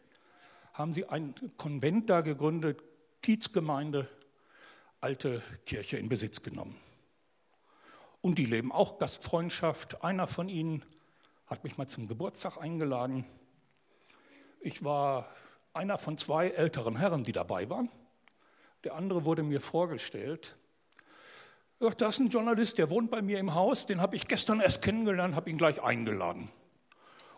haben 0.74 0.92
sie 0.92 1.08
ein 1.08 1.34
Konvent 1.56 2.10
da 2.10 2.20
gegründet, 2.20 2.82
Kiezgemeinde, 3.22 4.08
alte 5.00 5.42
Kirche 5.64 5.96
in 5.96 6.08
Besitz 6.08 6.42
genommen. 6.42 6.76
Und 8.20 8.38
die 8.38 8.46
leben 8.46 8.72
auch 8.72 8.98
Gastfreundschaft. 8.98 10.04
Einer 10.04 10.26
von 10.26 10.48
ihnen 10.48 10.84
hat 11.46 11.64
mich 11.64 11.76
mal 11.78 11.88
zum 11.88 12.06
Geburtstag 12.06 12.56
eingeladen. 12.58 13.24
Ich 14.64 14.84
war 14.84 15.28
einer 15.72 15.98
von 15.98 16.16
zwei 16.16 16.50
älteren 16.50 16.96
Herren, 16.96 17.24
die 17.24 17.32
dabei 17.32 17.68
waren. 17.68 17.88
Der 18.84 18.94
andere 18.94 19.24
wurde 19.24 19.42
mir 19.42 19.60
vorgestellt. 19.60 20.56
Ach, 21.80 21.94
das 21.94 22.14
ist 22.14 22.20
ein 22.20 22.28
Journalist, 22.28 22.78
der 22.78 22.88
wohnt 22.88 23.10
bei 23.10 23.22
mir 23.22 23.40
im 23.40 23.54
Haus, 23.54 23.86
den 23.86 24.00
habe 24.00 24.14
ich 24.14 24.28
gestern 24.28 24.60
erst 24.60 24.80
kennengelernt, 24.80 25.34
habe 25.34 25.50
ihn 25.50 25.58
gleich 25.58 25.82
eingeladen. 25.82 26.48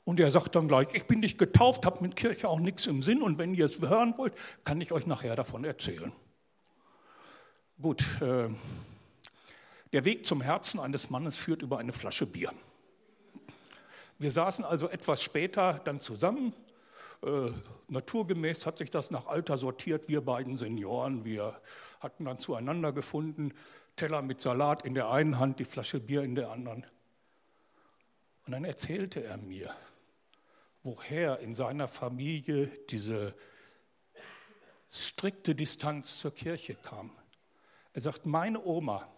Und 0.05 0.21
er 0.21 0.31
sagt 0.31 0.55
dann 0.55 0.69
gleich, 0.69 0.89
ich 0.93 1.07
bin 1.07 1.21
nicht 1.21 1.39
getauft, 1.39 1.87
habe 1.87 2.03
mit 2.03 2.15
Kirche 2.15 2.47
auch 2.47 2.61
nichts 2.61 2.87
im 2.87 3.03
Sinn 3.03 3.23
und 3.23 3.39
wenn 3.39 3.55
ihr 3.55 3.65
es 3.65 3.81
hören 3.81 4.13
wollt, 4.19 4.35
kann 4.65 4.83
ich 4.83 4.93
euch 4.93 5.07
nachher 5.07 5.35
davon 5.35 5.65
erzählen. 5.65 6.13
Gut, 7.81 8.05
äh, 8.21 8.51
der 9.95 10.05
Weg 10.05 10.27
zum 10.27 10.43
Herzen 10.43 10.79
eines 10.79 11.09
Mannes 11.09 11.39
führt 11.39 11.63
über 11.63 11.79
eine 11.79 11.95
Flasche 11.95 12.27
Bier. 12.27 12.53
Wir 14.19 14.31
saßen 14.31 14.67
also 14.67 14.91
etwas 14.91 15.23
später 15.23 15.81
dann 15.85 16.01
zusammen. 16.01 16.53
Äh, 17.25 17.53
naturgemäß 17.89 18.67
hat 18.67 18.77
sich 18.77 18.91
das 18.91 19.11
nach 19.11 19.27
Alter 19.27 19.57
sortiert, 19.57 20.09
wir 20.09 20.21
beiden 20.21 20.59
Senioren. 20.59 21.25
Wir 21.25 21.59
hatten 22.01 22.27
dann 22.27 22.39
zueinander 22.39 22.93
gefunden. 22.93 23.55
Teller 23.97 24.21
mit 24.21 24.41
Salat 24.41 24.85
in 24.85 24.95
der 24.95 25.11
einen 25.11 25.39
Hand, 25.39 25.59
die 25.59 25.65
Flasche 25.65 26.01
Bier 26.01 26.23
in 26.23 26.35
der 26.35 26.51
anderen. 26.51 26.85
Und 28.45 28.53
dann 28.53 28.65
erzählte 28.65 29.25
er 29.25 29.39
mir, 29.39 29.75
woher 30.83 31.39
in 31.39 31.55
seiner 31.55 31.89
Familie 31.89 32.67
diese 32.91 33.35
strikte 34.91 35.55
Distanz 35.55 36.19
zur 36.19 36.35
Kirche 36.35 36.75
kam. 36.75 37.11
Er 37.95 38.03
sagt, 38.03 38.27
meine 38.27 38.63
Oma, 38.63 39.09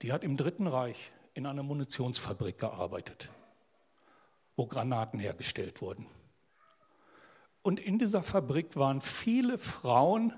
die 0.00 0.12
hat 0.12 0.24
im 0.24 0.36
Dritten 0.38 0.68
Reich 0.68 1.12
in 1.34 1.44
einer 1.44 1.62
Munitionsfabrik 1.62 2.58
gearbeitet, 2.58 3.30
wo 4.56 4.66
Granaten 4.66 5.20
hergestellt 5.20 5.82
wurden. 5.82 6.06
Und 7.66 7.80
in 7.80 7.98
dieser 7.98 8.22
Fabrik 8.22 8.76
waren 8.76 9.00
viele 9.00 9.58
Frauen, 9.58 10.32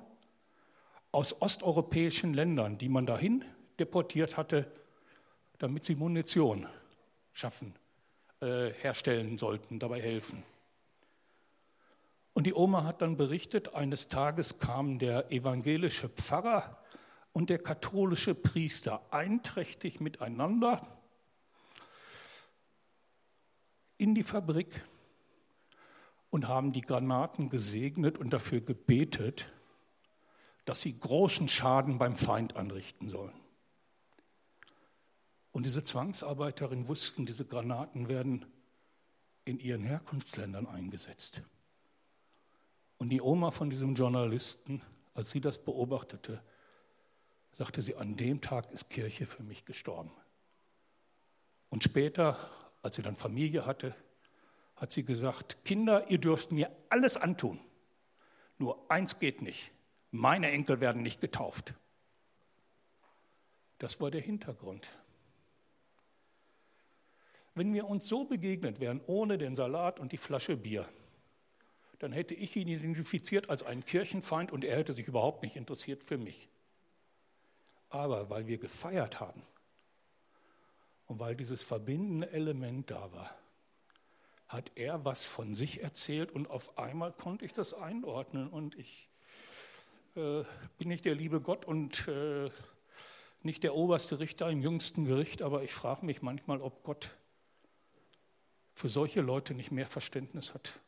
aus 1.13 1.43
osteuropäischen 1.43 2.33
Ländern, 2.33 2.79
die 2.79 2.89
man 2.89 3.05
dahin 3.05 3.45
deportiert 3.79 4.39
hatte, 4.39 4.73
damit 5.59 5.85
sie 5.85 5.95
Munition 5.95 6.67
schaffen, 7.35 7.75
äh, 8.41 8.71
herstellen 8.71 9.37
sollten, 9.37 9.79
dabei 9.79 10.01
helfen. 10.01 10.43
Und 12.33 12.47
die 12.47 12.55
Oma 12.55 12.85
hat 12.85 13.03
dann 13.03 13.19
berichtet, 13.19 13.75
eines 13.75 14.09
Tages 14.09 14.59
kamen 14.59 14.99
der 14.99 15.31
evangelische 15.31 16.09
Pfarrer 16.09 16.79
und 17.35 17.51
der 17.51 17.59
katholische 17.59 18.35
Priester 18.35 19.03
einträchtig 19.11 20.01
miteinander 20.01 20.81
in 23.99 24.15
die 24.15 24.23
Fabrik 24.23 24.81
und 26.31 26.49
haben 26.49 26.73
die 26.73 26.83
Granaten 26.83 27.49
gesegnet 27.49 28.19
und 28.19 28.33
dafür 28.33 28.61
gebetet, 28.61 29.51
dass 30.65 30.83
sie 30.83 30.99
großen 30.99 31.49
Schaden 31.49 31.99
beim 31.99 32.17
Feind 32.17 32.57
anrichten 32.57 33.09
sollen. 33.09 33.39
Und 35.53 35.65
diese 35.65 35.83
Zwangsarbeiterinnen 35.83 36.89
wussten, 36.89 37.25
diese 37.25 37.47
Granaten 37.47 38.09
werden 38.09 38.45
in 39.45 39.59
ihren 39.59 39.83
Herkunftsländern 39.83 40.67
eingesetzt. 40.67 41.43
Und 42.99 43.09
die 43.09 43.23
Oma 43.23 43.51
von 43.51 43.71
diesem 43.71 43.95
Journalisten, 43.95 44.83
als 45.15 45.31
sie 45.31 45.41
das 45.41 45.65
beobachtete, 45.65 46.43
sagte 47.57 47.81
sie, 47.81 47.97
an 47.97 48.17
dem 48.17 48.41
Tag 48.41 48.71
ist 48.71 48.91
Kirche 48.91 49.27
für 49.27 49.43
mich 49.43 49.65
gestorben. 49.65 50.13
Und 51.71 51.83
später, 51.83 52.37
als 52.83 52.97
sie 52.97 53.03
dann 53.03 53.17
Familie 53.17 53.67
hatte, 53.67 53.95
hat 54.79 54.93
sie 54.93 55.05
gesagt, 55.05 55.65
Kinder, 55.65 56.09
ihr 56.11 56.19
dürft 56.19 56.53
mir 56.53 56.71
alles 56.89 57.17
antun, 57.17 57.61
nur 58.59 58.91
eins 58.91 59.19
geht 59.19 59.43
nicht, 59.43 59.71
meine 60.11 60.51
Enkel 60.51 60.81
werden 60.81 61.03
nicht 61.03 61.21
getauft. 61.21 61.75
Das 63.79 64.01
war 64.01 64.11
der 64.11 64.21
Hintergrund. 64.21 64.91
Wenn 67.55 67.75
wir 67.75 67.89
uns 67.89 68.07
so 68.07 68.25
begegnet 68.25 68.79
wären, 68.81 69.01
ohne 69.07 69.37
den 69.37 69.57
Salat 69.57 69.99
und 69.99 70.13
die 70.13 70.17
Flasche 70.17 70.57
Bier, 70.57 70.89
dann 71.99 72.13
hätte 72.13 72.35
ich 72.35 72.55
ihn 72.55 72.69
identifiziert 72.69 73.51
als 73.51 73.65
einen 73.65 73.85
Kirchenfeind 73.85 74.53
und 74.53 74.65
er 74.65 74.77
hätte 74.77 74.93
sich 74.93 75.09
überhaupt 75.09 75.43
nicht 75.43 75.57
interessiert 75.57 76.05
für 76.05 76.19
mich. 76.19 76.49
Aber 77.89 78.31
weil 78.31 78.47
wir 78.47 78.59
gefeiert 78.59 79.19
haben 79.19 79.43
und 81.07 81.19
weil 81.19 81.35
dieses 81.35 81.63
verbindende 81.63 82.31
Element 82.31 82.91
da 82.91 83.11
war, 83.13 83.37
hat 84.49 84.73
er 84.75 85.05
was 85.05 85.25
von 85.25 85.55
sich 85.55 85.83
erzählt 85.83 86.33
und 86.33 86.51
auf 86.51 86.79
einmal 86.79 87.13
konnte 87.13 87.45
ich 87.45 87.53
das 87.53 87.75
einordnen 87.75 88.49
und 88.49 88.75
ich 88.77 89.09
äh, 90.17 90.43
bin 90.79 90.89
nicht 90.89 91.05
der 91.05 91.15
liebe 91.15 91.41
Gott 91.41 91.67
und 91.67 92.09
äh, 92.09 92.51
nicht 93.43 93.63
der 93.63 93.75
oberste 93.75 94.19
Richter 94.19 94.51
im 94.51 94.63
jüngsten 94.63 95.05
Gericht, 95.05 95.43
aber 95.43 95.63
ich 95.63 95.73
frage 95.73 96.05
mich 96.05 96.23
manchmal, 96.23 96.61
ob 96.61 96.83
Gott 96.83 97.17
für 98.75 98.89
solche 98.89 99.21
Leute 99.21 99.55
nicht 99.55 99.71
mehr 99.71 99.87
Verständnis 99.87 100.55
hat 100.55 100.81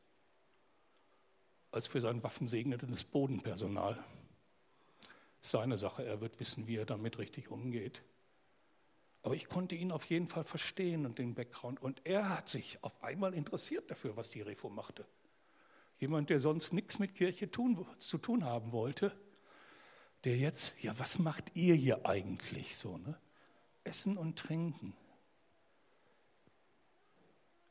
als 1.73 1.87
für 1.87 2.01
sein 2.01 2.23
waffensegnetes 2.23 3.05
Bodenpersonal. 3.05 4.03
Seine 5.41 5.77
Sache, 5.77 6.05
er 6.05 6.21
wird 6.21 6.41
wissen, 6.41 6.67
wie 6.67 6.77
er 6.77 6.85
damit 6.85 7.19
richtig 7.19 7.51
umgeht. 7.51 8.03
Aber 9.23 9.35
ich 9.35 9.49
konnte 9.49 9.75
ihn 9.75 9.93
auf 9.93 10.05
jeden 10.07 10.27
Fall 10.27 10.45
verstehen 10.45 11.05
und 11.05 11.19
den 11.19 11.35
Background. 11.35 11.83
Und 11.83 12.07
er 12.07 12.31
hat 12.31 12.49
sich 12.49 12.83
auf 12.83 13.03
einmal 13.03 13.35
interessiert 13.35 13.91
dafür, 13.91 14.17
was 14.17 14.31
die 14.31 14.41
Reform 14.41 14.75
machte. 14.75 15.07
Jemand, 15.99 16.31
der 16.31 16.41
sonst 16.41 16.73
nichts 16.73 16.99
mit 16.99 17.15
Kirche 17.15 17.51
tun, 17.51 17.87
zu 17.99 18.17
tun 18.17 18.45
haben 18.45 18.73
wollte, 18.73 19.15
der 20.25 20.37
jetzt, 20.37 20.75
ja, 20.81 20.99
was 20.99 21.19
macht 21.19 21.55
ihr 21.55 21.75
hier 21.75 22.07
eigentlich 22.07 22.77
so? 22.77 22.97
Ne? 22.97 23.19
Essen 23.85 24.17
und 24.17 24.39
Trinken. 24.39 24.95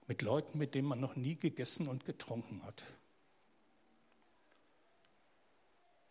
Mit 0.06 0.22
Leuten, 0.22 0.58
mit 0.58 0.76
denen 0.76 0.88
man 0.88 1.00
noch 1.00 1.16
nie 1.16 1.36
gegessen 1.36 1.88
und 1.88 2.06
getrunken 2.06 2.64
hat. 2.64 2.84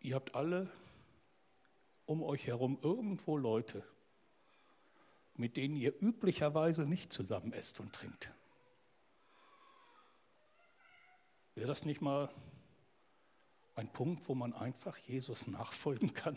Ihr 0.00 0.14
habt 0.14 0.34
alle 0.34 0.70
um 2.06 2.22
euch 2.22 2.46
herum 2.46 2.78
irgendwo 2.82 3.36
Leute, 3.36 3.84
mit 5.38 5.56
denen 5.56 5.76
ihr 5.76 5.94
üblicherweise 6.00 6.86
nicht 6.86 7.12
zusammen 7.12 7.52
esst 7.52 7.80
und 7.80 7.92
trinkt. 7.92 8.32
Wäre 11.54 11.68
das 11.68 11.84
nicht 11.84 12.00
mal 12.00 12.30
ein 13.74 13.92
Punkt, 13.92 14.28
wo 14.28 14.34
man 14.34 14.52
einfach 14.52 14.96
Jesus 14.96 15.46
nachfolgen 15.46 16.12
kann 16.12 16.36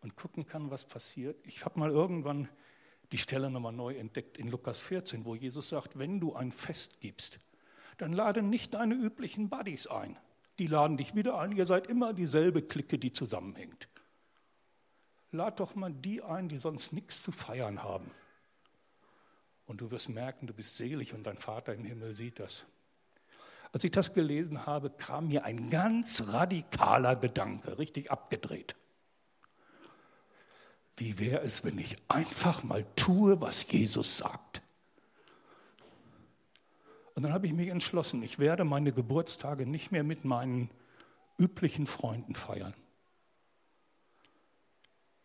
und 0.00 0.16
gucken 0.16 0.46
kann, 0.46 0.70
was 0.70 0.84
passiert? 0.86 1.38
Ich 1.46 1.64
habe 1.64 1.78
mal 1.78 1.90
irgendwann 1.90 2.48
die 3.12 3.18
Stelle 3.18 3.50
nochmal 3.50 3.72
neu 3.72 3.96
entdeckt 3.96 4.38
in 4.38 4.48
Lukas 4.48 4.78
14, 4.78 5.24
wo 5.24 5.34
Jesus 5.34 5.68
sagt, 5.68 5.98
wenn 5.98 6.20
du 6.20 6.34
ein 6.34 6.52
Fest 6.52 7.00
gibst, 7.00 7.38
dann 7.98 8.12
lade 8.12 8.42
nicht 8.42 8.74
deine 8.74 8.94
üblichen 8.94 9.50
Buddies 9.50 9.86
ein. 9.86 10.18
Die 10.58 10.66
laden 10.66 10.96
dich 10.96 11.14
wieder 11.14 11.38
ein, 11.38 11.52
ihr 11.52 11.66
seid 11.66 11.86
immer 11.86 12.12
dieselbe 12.12 12.62
Clique, 12.62 12.98
die 12.98 13.12
zusammenhängt 13.12 13.88
lad 15.32 15.60
doch 15.60 15.74
mal 15.74 15.92
die 15.92 16.22
ein, 16.22 16.48
die 16.48 16.56
sonst 16.56 16.92
nichts 16.92 17.22
zu 17.22 17.32
feiern 17.32 17.82
haben. 17.82 18.10
Und 19.66 19.80
du 19.80 19.90
wirst 19.90 20.08
merken, 20.08 20.46
du 20.46 20.52
bist 20.52 20.76
selig 20.76 21.14
und 21.14 21.26
dein 21.26 21.38
Vater 21.38 21.74
im 21.74 21.84
Himmel 21.84 22.14
sieht 22.14 22.40
das. 22.40 22.64
Als 23.72 23.84
ich 23.84 23.92
das 23.92 24.14
gelesen 24.14 24.66
habe, 24.66 24.90
kam 24.90 25.28
mir 25.28 25.44
ein 25.44 25.70
ganz 25.70 26.24
radikaler 26.28 27.14
Gedanke, 27.14 27.78
richtig 27.78 28.10
abgedreht. 28.10 28.74
Wie 30.96 31.18
wäre 31.18 31.40
es, 31.42 31.62
wenn 31.64 31.78
ich 31.78 31.96
einfach 32.08 32.64
mal 32.64 32.84
tue, 32.96 33.40
was 33.40 33.70
Jesus 33.70 34.18
sagt? 34.18 34.60
Und 37.14 37.22
dann 37.22 37.32
habe 37.32 37.46
ich 37.46 37.52
mich 37.52 37.68
entschlossen, 37.68 38.22
ich 38.22 38.38
werde 38.38 38.64
meine 38.64 38.92
Geburtstage 38.92 39.66
nicht 39.66 39.92
mehr 39.92 40.04
mit 40.04 40.24
meinen 40.24 40.68
üblichen 41.38 41.86
Freunden 41.86 42.34
feiern. 42.34 42.74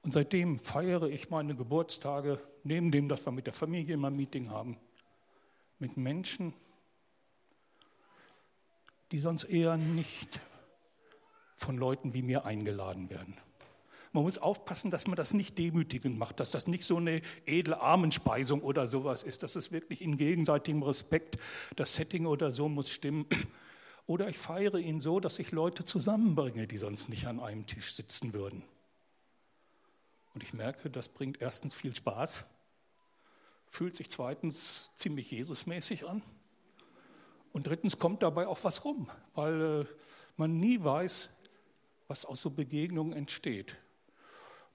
Und 0.05 0.11
seitdem 0.11 0.59
feiere 0.59 1.09
ich 1.09 1.31
meine 1.31 1.55
Geburtstage, 1.55 2.39
neben 2.63 2.91
dem, 2.91 3.09
dass 3.09 3.25
wir 3.25 3.31
mit 3.31 3.47
der 3.47 3.53
Familie 3.53 3.95
immer 3.95 4.11
ein 4.11 4.15
Meeting 4.15 4.51
haben, 4.51 4.77
mit 5.79 5.97
Menschen, 5.97 6.53
die 9.11 9.17
sonst 9.17 9.45
eher 9.45 9.77
nicht 9.77 10.39
von 11.55 11.75
Leuten 11.75 12.13
wie 12.13 12.21
mir 12.21 12.45
eingeladen 12.45 13.09
werden. 13.09 13.35
Man 14.11 14.25
muss 14.25 14.37
aufpassen, 14.37 14.91
dass 14.91 15.07
man 15.07 15.15
das 15.15 15.33
nicht 15.33 15.57
demütigend 15.57 16.19
macht, 16.19 16.39
dass 16.39 16.51
das 16.51 16.67
nicht 16.67 16.83
so 16.83 16.97
eine 16.97 17.23
edle 17.47 17.81
Armenspeisung 17.81 18.61
oder 18.61 18.85
sowas 18.85 19.23
ist, 19.23 19.41
dass 19.41 19.55
es 19.55 19.71
wirklich 19.71 20.03
in 20.03 20.17
gegenseitigem 20.17 20.83
Respekt, 20.83 21.39
das 21.75 21.95
Setting 21.95 22.27
oder 22.27 22.51
so 22.51 22.69
muss 22.69 22.91
stimmen. 22.91 23.25
Oder 24.05 24.29
ich 24.29 24.37
feiere 24.37 24.77
ihn 24.77 24.99
so, 24.99 25.19
dass 25.19 25.39
ich 25.39 25.51
Leute 25.51 25.83
zusammenbringe, 25.83 26.67
die 26.67 26.77
sonst 26.77 27.09
nicht 27.09 27.25
an 27.25 27.39
einem 27.39 27.65
Tisch 27.65 27.95
sitzen 27.95 28.33
würden. 28.33 28.61
Und 30.35 30.43
ich 30.43 30.53
merke, 30.53 30.89
das 30.89 31.07
bringt 31.07 31.41
erstens 31.41 31.73
viel 31.73 31.95
Spaß, 31.95 32.43
fühlt 33.69 33.95
sich 33.95 34.09
zweitens 34.09 34.91
ziemlich 34.95 35.31
Jesusmäßig 35.31 36.07
an. 36.07 36.21
Und 37.53 37.67
drittens 37.67 37.97
kommt 37.97 38.21
dabei 38.21 38.45
auch 38.45 38.61
was 38.65 38.83
rum, 38.83 39.09
weil 39.33 39.61
äh, 39.61 39.85
man 40.35 40.59
nie 40.59 40.83
weiß, 40.83 41.29
was 42.09 42.25
aus 42.25 42.41
so 42.41 42.49
Begegnungen 42.49 43.13
entsteht. 43.13 43.77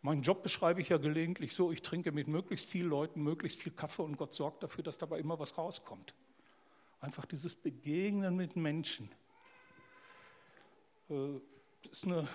Meinen 0.01 0.23
Job 0.23 0.43
beschreibe 0.43 0.81
ich 0.81 0.89
ja 0.89 0.97
gelegentlich 0.97 1.55
so, 1.55 1.71
ich 1.71 1.83
trinke 1.83 2.11
mit 2.11 2.27
möglichst 2.27 2.71
vielen 2.71 2.89
Leuten 2.89 3.23
möglichst 3.23 3.63
viel 3.63 3.73
Kaffee 3.73 4.03
und 4.03 4.17
Gott 4.17 4.33
sorgt 4.33 4.63
dafür, 4.63 4.83
dass 4.83 4.97
dabei 4.97 5.19
immer 5.19 5.39
was 5.39 5.59
rauskommt. 5.59 6.15
Einfach 7.03 7.27
dieses 7.27 7.55
Begegnen 7.55 8.35
mit 8.35 8.57
Menschen. 8.57 9.11
Äh, 11.11 11.39
ist 11.91 12.05
eine 12.05 12.27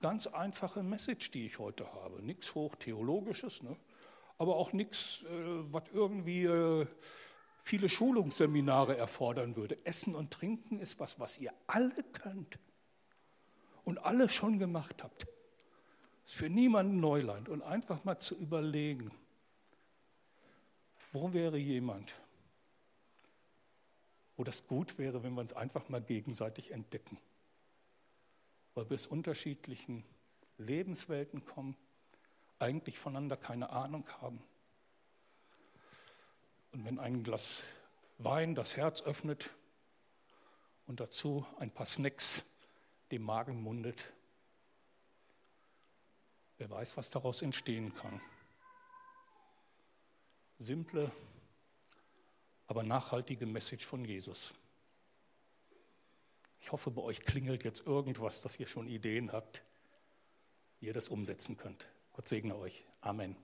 ganz 0.00 0.26
einfache 0.26 0.82
Message, 0.82 1.30
die 1.30 1.46
ich 1.46 1.58
heute 1.58 1.92
habe. 1.92 2.22
Nichts 2.22 2.54
Hochtheologisches, 2.54 3.62
ne? 3.62 3.76
aber 4.38 4.56
auch 4.56 4.72
nichts, 4.72 5.22
äh, 5.24 5.72
was 5.72 5.84
irgendwie 5.92 6.44
äh, 6.44 6.86
viele 7.62 7.88
Schulungsseminare 7.88 8.96
erfordern 8.96 9.56
würde. 9.56 9.78
Essen 9.84 10.14
und 10.14 10.32
Trinken 10.32 10.78
ist 10.78 10.98
was, 10.98 11.20
was 11.20 11.38
ihr 11.38 11.52
alle 11.66 12.02
könnt 12.12 12.58
und 13.84 13.98
alle 13.98 14.28
schon 14.28 14.58
gemacht 14.58 15.02
habt. 15.02 15.26
Ist 16.24 16.34
für 16.34 16.48
niemanden 16.48 17.00
Neuland. 17.00 17.48
Und 17.48 17.62
einfach 17.62 18.04
mal 18.04 18.18
zu 18.18 18.34
überlegen, 18.36 19.10
wo 21.12 21.32
wäre 21.32 21.58
jemand, 21.58 22.14
wo 24.36 24.44
das 24.44 24.66
gut 24.66 24.96
wäre, 24.96 25.22
wenn 25.22 25.34
wir 25.34 25.40
uns 25.42 25.52
einfach 25.52 25.88
mal 25.88 26.00
gegenseitig 26.00 26.70
entdecken 26.70 27.18
weil 28.74 28.88
wir 28.88 28.94
aus 28.94 29.06
unterschiedlichen 29.06 30.04
Lebenswelten 30.58 31.44
kommen, 31.44 31.76
eigentlich 32.58 32.98
voneinander 32.98 33.36
keine 33.36 33.70
Ahnung 33.70 34.06
haben. 34.20 34.42
Und 36.72 36.84
wenn 36.84 36.98
ein 36.98 37.22
Glas 37.22 37.62
Wein 38.18 38.54
das 38.54 38.76
Herz 38.76 39.00
öffnet 39.02 39.50
und 40.86 41.00
dazu 41.00 41.46
ein 41.58 41.70
paar 41.70 41.86
Snacks 41.86 42.44
dem 43.10 43.22
Magen 43.22 43.62
mundet, 43.62 44.12
wer 46.58 46.68
weiß, 46.68 46.98
was 46.98 47.10
daraus 47.10 47.40
entstehen 47.40 47.94
kann. 47.94 48.20
Simple, 50.58 51.10
aber 52.66 52.82
nachhaltige 52.82 53.46
Message 53.46 53.86
von 53.86 54.04
Jesus. 54.04 54.52
Ich 56.60 56.72
hoffe, 56.72 56.90
bei 56.90 57.02
euch 57.02 57.22
klingelt 57.22 57.64
jetzt 57.64 57.86
irgendwas, 57.86 58.42
dass 58.42 58.58
ihr 58.58 58.68
schon 58.68 58.86
Ideen 58.86 59.32
habt, 59.32 59.62
wie 60.78 60.86
ihr 60.86 60.92
das 60.92 61.08
umsetzen 61.08 61.56
könnt. 61.56 61.88
Gott 62.12 62.28
segne 62.28 62.56
euch. 62.56 62.84
Amen. 63.00 63.36